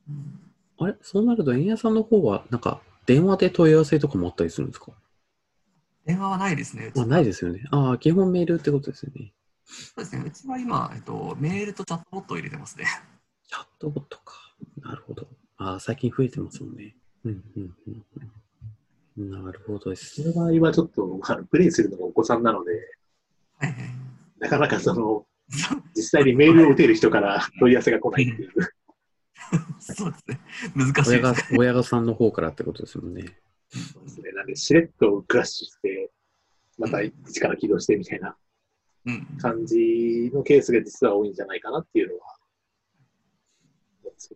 [0.08, 0.40] うん
[0.78, 0.96] あれ？
[1.02, 4.92] そうなると、円屋さんの方は、なんか、電話で問い合わせとかもあったりするんですか？
[6.04, 6.92] 電話はないですね。
[6.96, 7.64] あないですよね。
[7.72, 9.32] ああ、基本メールってことですよね。
[9.64, 10.22] そうですね。
[10.24, 12.84] うちは今、えっと、メールとチャットボットを入れてますね。
[13.48, 14.34] チャットボットか。
[14.82, 15.26] なるほど。
[15.56, 16.94] ああ、最近増えてますもんね。
[17.24, 18.13] うん、うん、うんうん。
[19.30, 20.22] なるほどです。
[20.22, 20.32] な。
[20.32, 22.72] その場合はちょっとあのプレイするのがお子さんなので、
[23.58, 23.80] はいはい。
[24.38, 25.26] なかなかその、
[25.94, 28.50] 実際にメールを打てる人から問い合わせが来ないっていう。
[29.80, 30.40] そうですね。
[30.74, 33.38] 難しい親が親御さんの方からってことですもんね。
[33.68, 34.32] そうですね。
[34.32, 36.10] なんで、しれっとクラッシュして、
[36.78, 38.36] また一から起動してみたいな
[39.06, 39.26] うん。
[39.38, 42.20] 感じのケースが実は多いんじゃないかなっていうのは、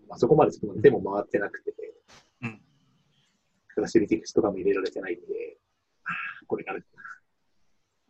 [0.08, 1.87] まあ、そこまでちょっと手も回ってなくて、うん
[3.78, 5.22] クラシリティクスとかも入れられてないんで、
[6.48, 6.80] これから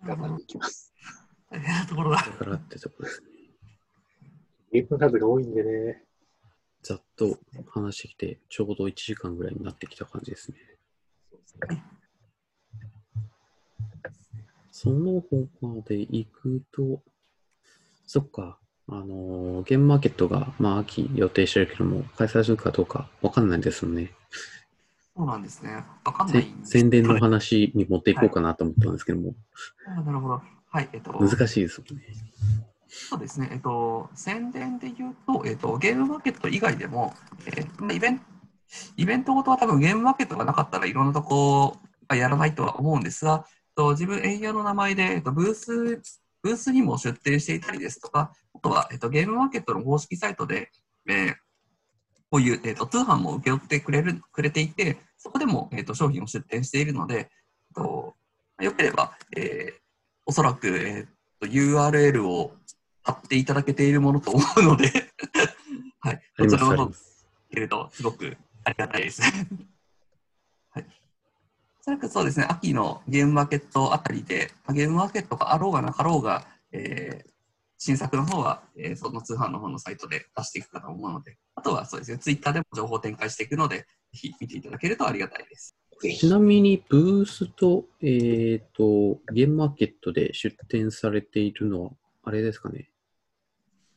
[0.03, 0.95] 頑張っていきます。
[1.51, 2.17] 大変なところだ。
[2.17, 3.29] だからってとこですね。
[4.73, 4.83] ゲー。
[4.85, 6.05] ムの数が多いんでね、
[6.83, 7.39] ざっと
[7.69, 10.57] 話してきて、ちょうど1時間ぐらいになってきた感じですね。
[11.31, 11.85] そうですね
[14.71, 17.03] その他で行くと、
[18.07, 18.59] そっか、
[18.89, 19.65] あのー。
[19.65, 19.79] ゲー。
[19.79, 19.99] ムマー。
[19.99, 24.15] ケットが、まあ、秋予定してるけども、開催するかどうかわかんないですよね。
[25.19, 25.85] そうなんですね。
[26.05, 29.35] わかんなせい宣伝の話に持っていこうかなと思ったんですけども、
[29.89, 30.41] あなるほど。
[30.71, 30.89] はい。
[30.93, 32.05] えっと、難しいですもんね。
[32.87, 33.49] そうですね。
[33.51, 37.15] えっと、宣伝で言うと、えっと、ゲームマーケット以外でも、
[37.47, 38.25] えーまあ、イベント、
[38.97, 46.01] イベントごとは多分ゲームマーケットがなかったらいろんなとこはやらないとは思うんですが、えっと、自分、エイヤの名前で、えっと、ブース、
[46.45, 50.71] ブースにも出店していたりですとか、あとは、えっと、ゲームマーケットの公式サイトで、
[51.09, 51.35] えー
[52.31, 57.31] こういう、えっと、通販も請け負ってくれる、くれていて、そこでも、えっと、商品を出店しているので、
[57.75, 58.15] と、
[58.61, 59.89] よければ、えー
[60.29, 61.07] おそらく、えっ
[61.41, 62.53] と、URL を
[63.03, 64.93] 貼っていただけているものと思うので、
[66.01, 67.29] はい、あります、そちらの方あります。
[67.51, 69.23] いけるとすごくありがたいです。
[70.69, 70.87] はい。
[71.81, 77.31] おそらくそうですね、秋のゲームマーケットあたりで、まあゲームマーケットがあろうがなかろうが、えー
[77.81, 85.75] 新作の方は、えーその通販の方のサイトで出していくかと思うので、あとはそうですね、ツイッターでも情報を展開していくので、ぜひ見ていただけるとありがたいです。
[86.17, 91.91] ちなみに、ブースと、えっ、と、ゲームマーケットで出展されているのは、
[92.23, 92.91] あれですかね？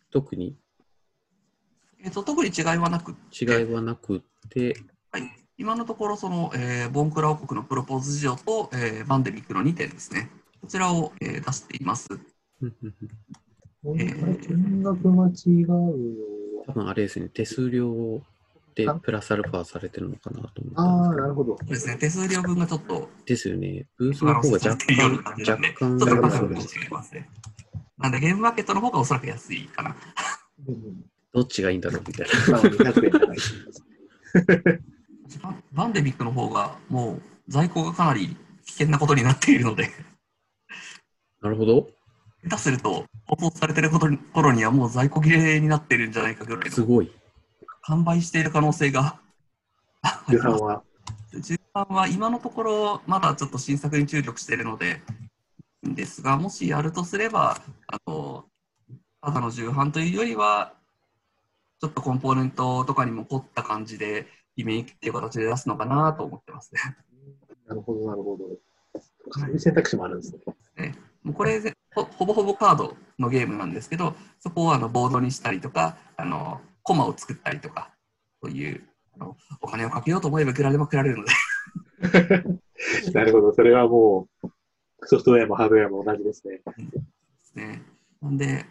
[0.09, 0.57] 特に
[2.03, 4.75] えー、と特に違いはなく、違いはなくて、
[5.11, 10.31] はい、今のところその、えーボンクラ王国のプロポーズ事情と、えーバンデミックの2点ですね。
[10.61, 12.09] こちらを、えー出しています。
[13.83, 14.05] これ
[14.35, 15.93] 金額間違うの
[16.67, 18.21] 多分あれですね、手数料
[18.75, 18.93] であ？
[18.95, 21.21] プラスアルファされてるのかなと思ったああ、んですけど。
[21.21, 21.57] なるほど。
[21.57, 23.87] そうですね、手数料分がちょっと、ですよね。
[23.97, 25.59] ブースの方が若干、若干ちょっ
[25.99, 27.29] と価なるほど格が違いますね。
[27.97, 29.95] なんで、ゲームマーケットの方がおそらく安いかな。
[30.67, 32.33] うんどっちがいいんだろうみたいな。
[32.51, 33.55] まあ、200円高いです
[35.41, 39.89] ババンデミックの方がもう在庫がかなり危険なことになっているので、
[41.41, 41.87] なるほど。
[42.43, 47.11] 下手すると、放送されてることに頃にはもう在庫切れになってるんじゃないかぐらいのすごい。
[47.83, 49.19] 完売している可能性が。
[50.27, 50.83] 重版は？
[51.39, 55.01] 重版は今のところまだちょっと新作に注力しているので、
[55.83, 58.45] ですが、もしやるとすれば、あの
[59.21, 60.73] ただの重版というよりは、
[61.79, 66.81] ちょっとコンポーネントとかにも凝った感じで、リメイクっていう形で出すのかなと思ってますね。
[67.67, 68.45] なるほど、なるほど。
[69.31, 70.35] そういう選択肢もあるんです
[70.77, 70.95] ね。
[71.23, 77.91] もうこれぜほ、ほぼほぼカードのゲームなんですけど、そこをあのボードにしたりとか、あのコマを作ったりとか、
[78.41, 78.83] そういう
[79.15, 81.31] あのお金をかけようと思えばいくらでもくられるので、
[83.13, 83.53] なるほど。
[83.53, 86.61] それはもう、ソフトウェアもハードウェアも同じですね。
[86.77, 87.01] で
[87.43, 87.81] すね。
[88.21, 88.65] なんで、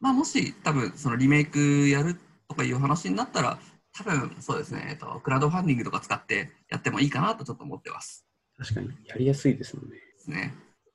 [0.00, 2.16] まあ、もし多分そのリメイクやる
[2.48, 3.58] とかいう話になったら、
[3.92, 8.24] 多分そうですね、えっと、クラウドファンディングとか使ってやってもいいかなとちょっと思ってます。
[8.56, 9.96] 確かに、やりやすいですもんね。
[9.96, 10.54] ですね。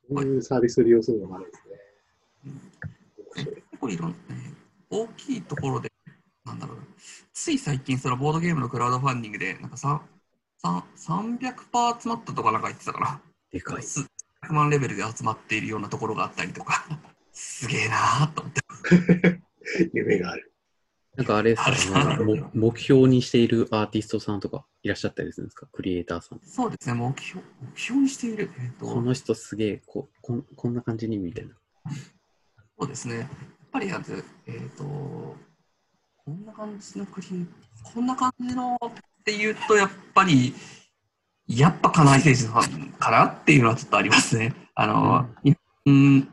[0.10, 1.63] そういうサービスを利用するのもあるんです
[3.84, 4.16] 構いろんな、
[4.90, 5.92] 大きいところで、
[6.46, 6.84] なんだろうな、
[7.34, 10.02] つい最近、そのボードゲームのクラウドファンディングで、なんかさ
[10.58, 13.22] さ300%集まったとかなんか言ってたかな。
[13.52, 13.84] でかい。
[13.84, 14.02] 数
[14.46, 16.86] 100万レベルで集まっているようなところがあったりとか、
[17.32, 19.42] すげえなーと思って。
[19.94, 20.50] 夢がある。
[21.16, 22.18] なんかあれですか、
[22.54, 25.68] 目標にしているアーティストさんとかいらっしゃったりするんですか？
[25.72, 26.40] クリエイターさん。
[26.44, 28.50] そうですね、目標目標にしている。
[28.58, 31.54] えっ、と、この人すげえここん、こんな感じにみたいな。
[32.80, 33.30] そうですね。
[33.74, 35.36] ぱりやつ、えっ、と、こ
[36.32, 37.46] んな感じのクリエ
[37.84, 40.54] こんな感じのっていうと、やっぱり、
[41.48, 44.54] やっぱ金井選手さんかなっていうのはちょっとありますね。
[44.76, 45.28] あの、
[45.86, 46.30] うん、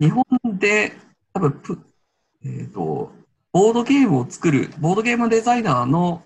[0.00, 0.24] 日本
[0.58, 0.92] で
[1.32, 1.78] 多分プ、
[2.44, 3.12] えっ、と、
[3.52, 6.22] ボードゲームを作る、ボードゲームデザイナーの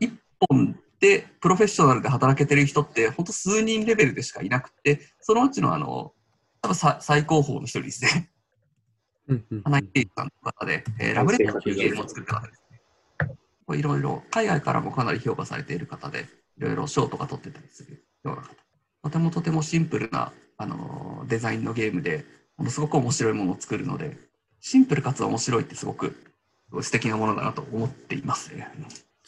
[0.00, 0.12] 一
[0.48, 6.12] 本でプロフェッショナルで働けてる人って、本当数人レベルでしかいなくて、そのうちのあの、
[6.60, 8.33] 多分さ最高峰の一人ですね。
[9.28, 12.80] うんうんうん花井圭さんの方で、えーラブレターというゲームを作った方ですね。
[13.66, 16.26] こういろいろ、海外からもかなり評価されている方で、
[16.58, 18.54] いろいろ賞とか取ってたりするような方。
[19.04, 22.24] とてもとてもシンプルな、あのーデザインのゲームで、
[22.56, 24.16] ものすごく面白いものを作るので、
[24.60, 26.14] シンプルかつ面白いってすごく
[26.82, 28.68] 素敵なものだなと思っていますね。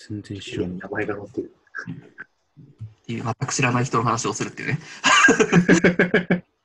[0.09, 0.79] 全然知らん。
[0.79, 1.55] 名前が載ってる。
[3.03, 4.79] っていう全く知らない人の話をするっていうね。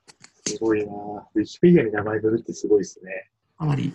[0.51, 3.29] すごいなぁウィキペディアに名前載るってすごいですね。
[3.57, 3.93] かなり、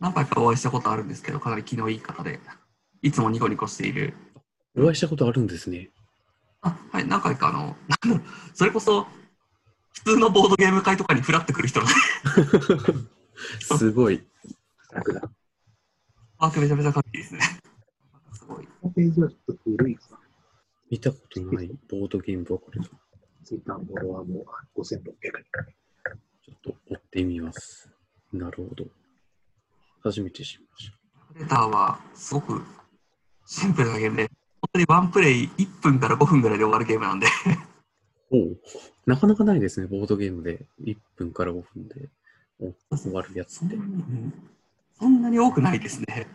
[0.00, 2.40] 何回かお会いしたことあるんですけど、かなり気のいい方で、
[3.02, 4.14] いつもニコニコしている
[4.76, 5.90] お会いしたことあるんですね。
[6.60, 7.76] あ、はい、何回かあの、
[8.54, 9.06] それこそ、
[9.92, 11.86] 普通のボードゲーム会とかにフラってくる人の
[13.78, 14.26] すごい。
[14.92, 17.40] 楽ークめちゃめちゃかっこいいですね。
[18.32, 18.68] すごい。
[20.90, 22.88] 見たことないボードゲームばこれだ。
[23.44, 24.44] ツイッターのフォロワーも
[24.76, 25.04] 5600人。
[26.42, 27.90] ちょっと追ってみます。
[28.32, 28.86] なるほど。
[30.02, 30.90] 初めて知りまし
[31.32, 32.62] プレーターはすごく
[33.46, 34.30] シンプルなゲームで、
[34.62, 37.32] 本当にワンプレイ1分から5分ぐらいで終わるゲームなんで、た。
[38.30, 38.58] おう
[39.06, 42.08] なかなかないですね、ボードゲームで1分から5分で
[42.58, 43.76] お終わるやつって
[44.98, 45.28] そんな。
[45.28, 46.26] に多くないですね。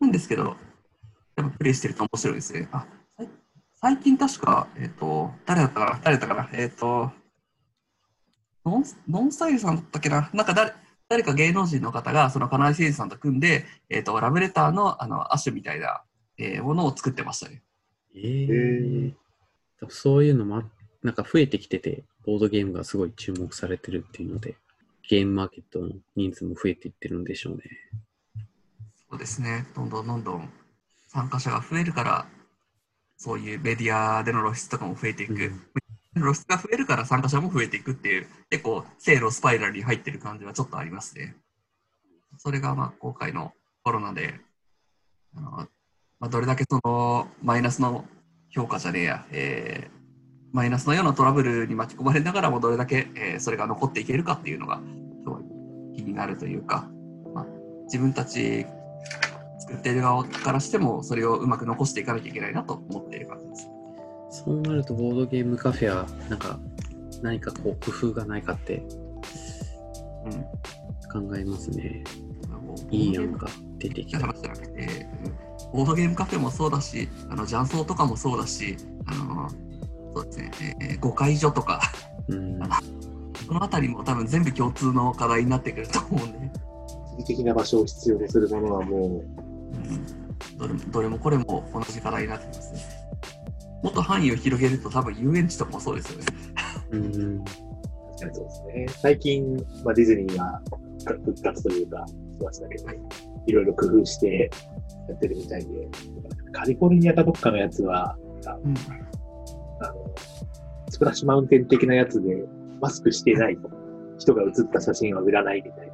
[0.00, 2.68] なんですけど、やっぱプレイしてると面白いですね。
[2.70, 2.86] あ
[3.84, 6.00] 最近確か、えっ、と、誰だったかな？
[6.04, 6.48] 誰だったかな？
[6.52, 7.10] えっ、と、
[8.64, 10.30] ノンノンスタイルさんだったっけな？
[10.32, 10.72] なんか誰
[11.08, 16.02] 誰か芸能人の方が、その金井誠司さんと組んで、えっ、と、ラブレターのあのアッシュみたいな、
[16.38, 17.60] えーものを作ってましたね。
[18.14, 19.14] えへー、
[19.80, 20.62] 多分そういうのもあ
[21.02, 24.54] なんか増えてきてて、ボードゲームがすごい注目されてるっていうので、
[25.08, 27.64] ゲームマーケットの人数も増えていってるんでしょうね。
[29.10, 29.66] そうですね。
[29.74, 30.48] どんどんどんどん
[31.08, 32.26] 参加者が増えるから、
[33.22, 35.34] そういうメディアでの露出とかも増えていく。
[35.34, 35.60] うん
[36.14, 41.34] 露出が増えるから参加者も増えていくっていう、結構、正路スパイラルに入ってる感じはちょっとありますね。
[42.36, 44.34] それが、まあ、今回のコロナで、
[45.34, 45.50] あの
[46.20, 48.04] まあ、どれだけそのマイナスの
[48.50, 50.02] 評価じゃねえや、えー
[50.52, 54.82] マイナスのようなトラブルに巻き込まれながらもどれだけ、えーそれが残っていけるかっていうのが
[55.22, 55.42] すごい
[55.96, 56.86] 気になるというか、
[57.34, 57.46] まあ、
[57.84, 58.66] 自分たち
[59.72, 63.70] 作っている側からしてもそれをうまく残していかなきゃいけないなと思っている感じです。
[64.44, 66.58] そうなると、ボードゲームカフェは、なんか、
[67.22, 68.82] 何かこう、工夫がないかって
[70.24, 70.42] うん
[71.26, 72.02] 考えますね。
[72.48, 73.48] もういい案が
[73.78, 74.20] 出てきた。
[74.20, 75.32] 話じゃなくて、うん
[75.72, 79.48] ボードゲームカフェもそうだし、あの雀荘とかもそうだし、あの
[80.14, 81.80] そうですね、えー誤解所とか、
[82.28, 82.58] うん。
[83.48, 86.38] この辺りも多分全部共通の課題になってくると思うんで、
[87.16, 89.51] 地理的な場所を必要とするものはもうん、
[90.58, 92.80] どれもどれもこれも同じ課題になってきますね。
[93.82, 96.26] もっと範囲を広げると多分遊園地とかもそうですよね。
[96.92, 97.36] うん。
[97.36, 97.44] う、
[98.18, 98.86] 確かにそうですね。
[99.00, 100.62] 最近、まあ、ディズニーが
[101.24, 102.14] 復活というか、し
[102.44, 102.84] ましたけど、
[103.46, 104.50] いろいろ工夫して
[105.08, 105.88] やってるみたいで、
[106.52, 108.16] カリフォルニアかどっかのやつは、
[108.64, 108.74] うん
[109.80, 110.14] あの、
[110.90, 112.44] スプラッシュマウンテン的なやつで、
[112.80, 113.70] マスクしてないと、
[114.18, 115.92] 人が写った写真は売らないみたいな。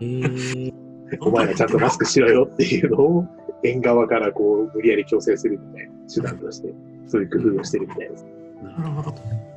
[0.00, 0.85] えー、
[1.20, 3.26] お前らちゃんとマスクしろよっていうのを、
[3.62, 6.74] 縁側からこう、無理やり強制するみたいな手段として、
[7.06, 8.26] そういう工夫をしてるみたいです。
[8.62, 9.14] ななるほど。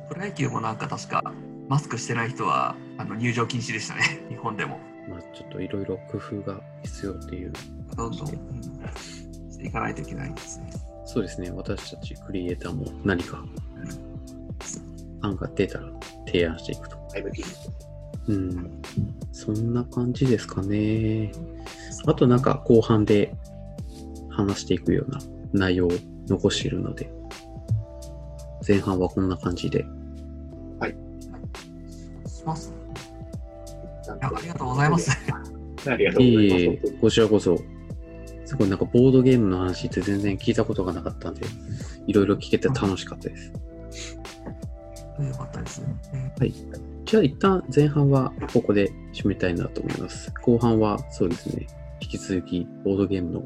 [0.08, 1.32] プロ野球もなんか確か
[1.68, 4.78] マスクしてない人はあの入場禁止でしたね、 日本でも。
[5.08, 7.52] まあ、ちょっといろいろ工夫が必要っていう。
[7.96, 8.36] どんどん、うん
[9.50, 10.70] していかないといけないんですね。
[11.04, 11.50] そうですね。
[11.50, 13.44] 私たちクリエイターも何か
[15.22, 15.90] 案が出たら
[16.26, 16.96] 提案していくと。
[17.12, 17.89] タイムキー
[18.28, 18.82] うん。
[19.32, 21.32] そんな感じですかね。
[22.06, 23.34] あとなんか後半で
[24.28, 25.18] 話していくような
[25.52, 25.90] 内容を
[26.28, 27.12] 残しているので、
[28.66, 29.84] 前半はこんな感じで。
[32.40, 32.72] します。
[34.20, 35.10] ありがとうございます。
[35.86, 36.56] ありがとうございます。
[36.58, 37.58] いえこちらこそ、
[38.46, 41.46] すごいなんかボードゲームの話って全然聞いたことがなかったんで、
[42.06, 43.52] いろいろ聞けて楽しかったです。
[43.52, 45.80] よかったです。
[45.80, 46.32] ね
[47.04, 50.32] じゃあ一旦前半はここで締めたいなと思います。
[50.42, 51.66] 後半はそうですね、
[52.00, 53.42] 引き続きボードゲームの、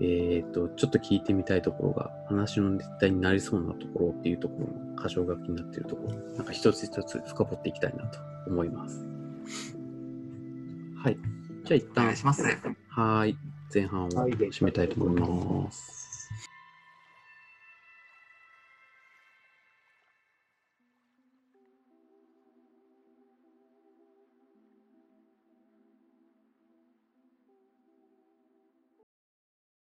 [0.00, 9.06] えっ、と、ちょっと聞いてみたいところが、話のネタになりそうなところっていうところの箇条書きになっているところ、なんか一つ一つ深掘っていきたいなと思います。
[11.02, 11.16] はい。
[11.64, 12.42] じゃあ一旦お願い、します。
[12.88, 13.36] はい。
[13.72, 16.03] 前半をはい締めたいと思います。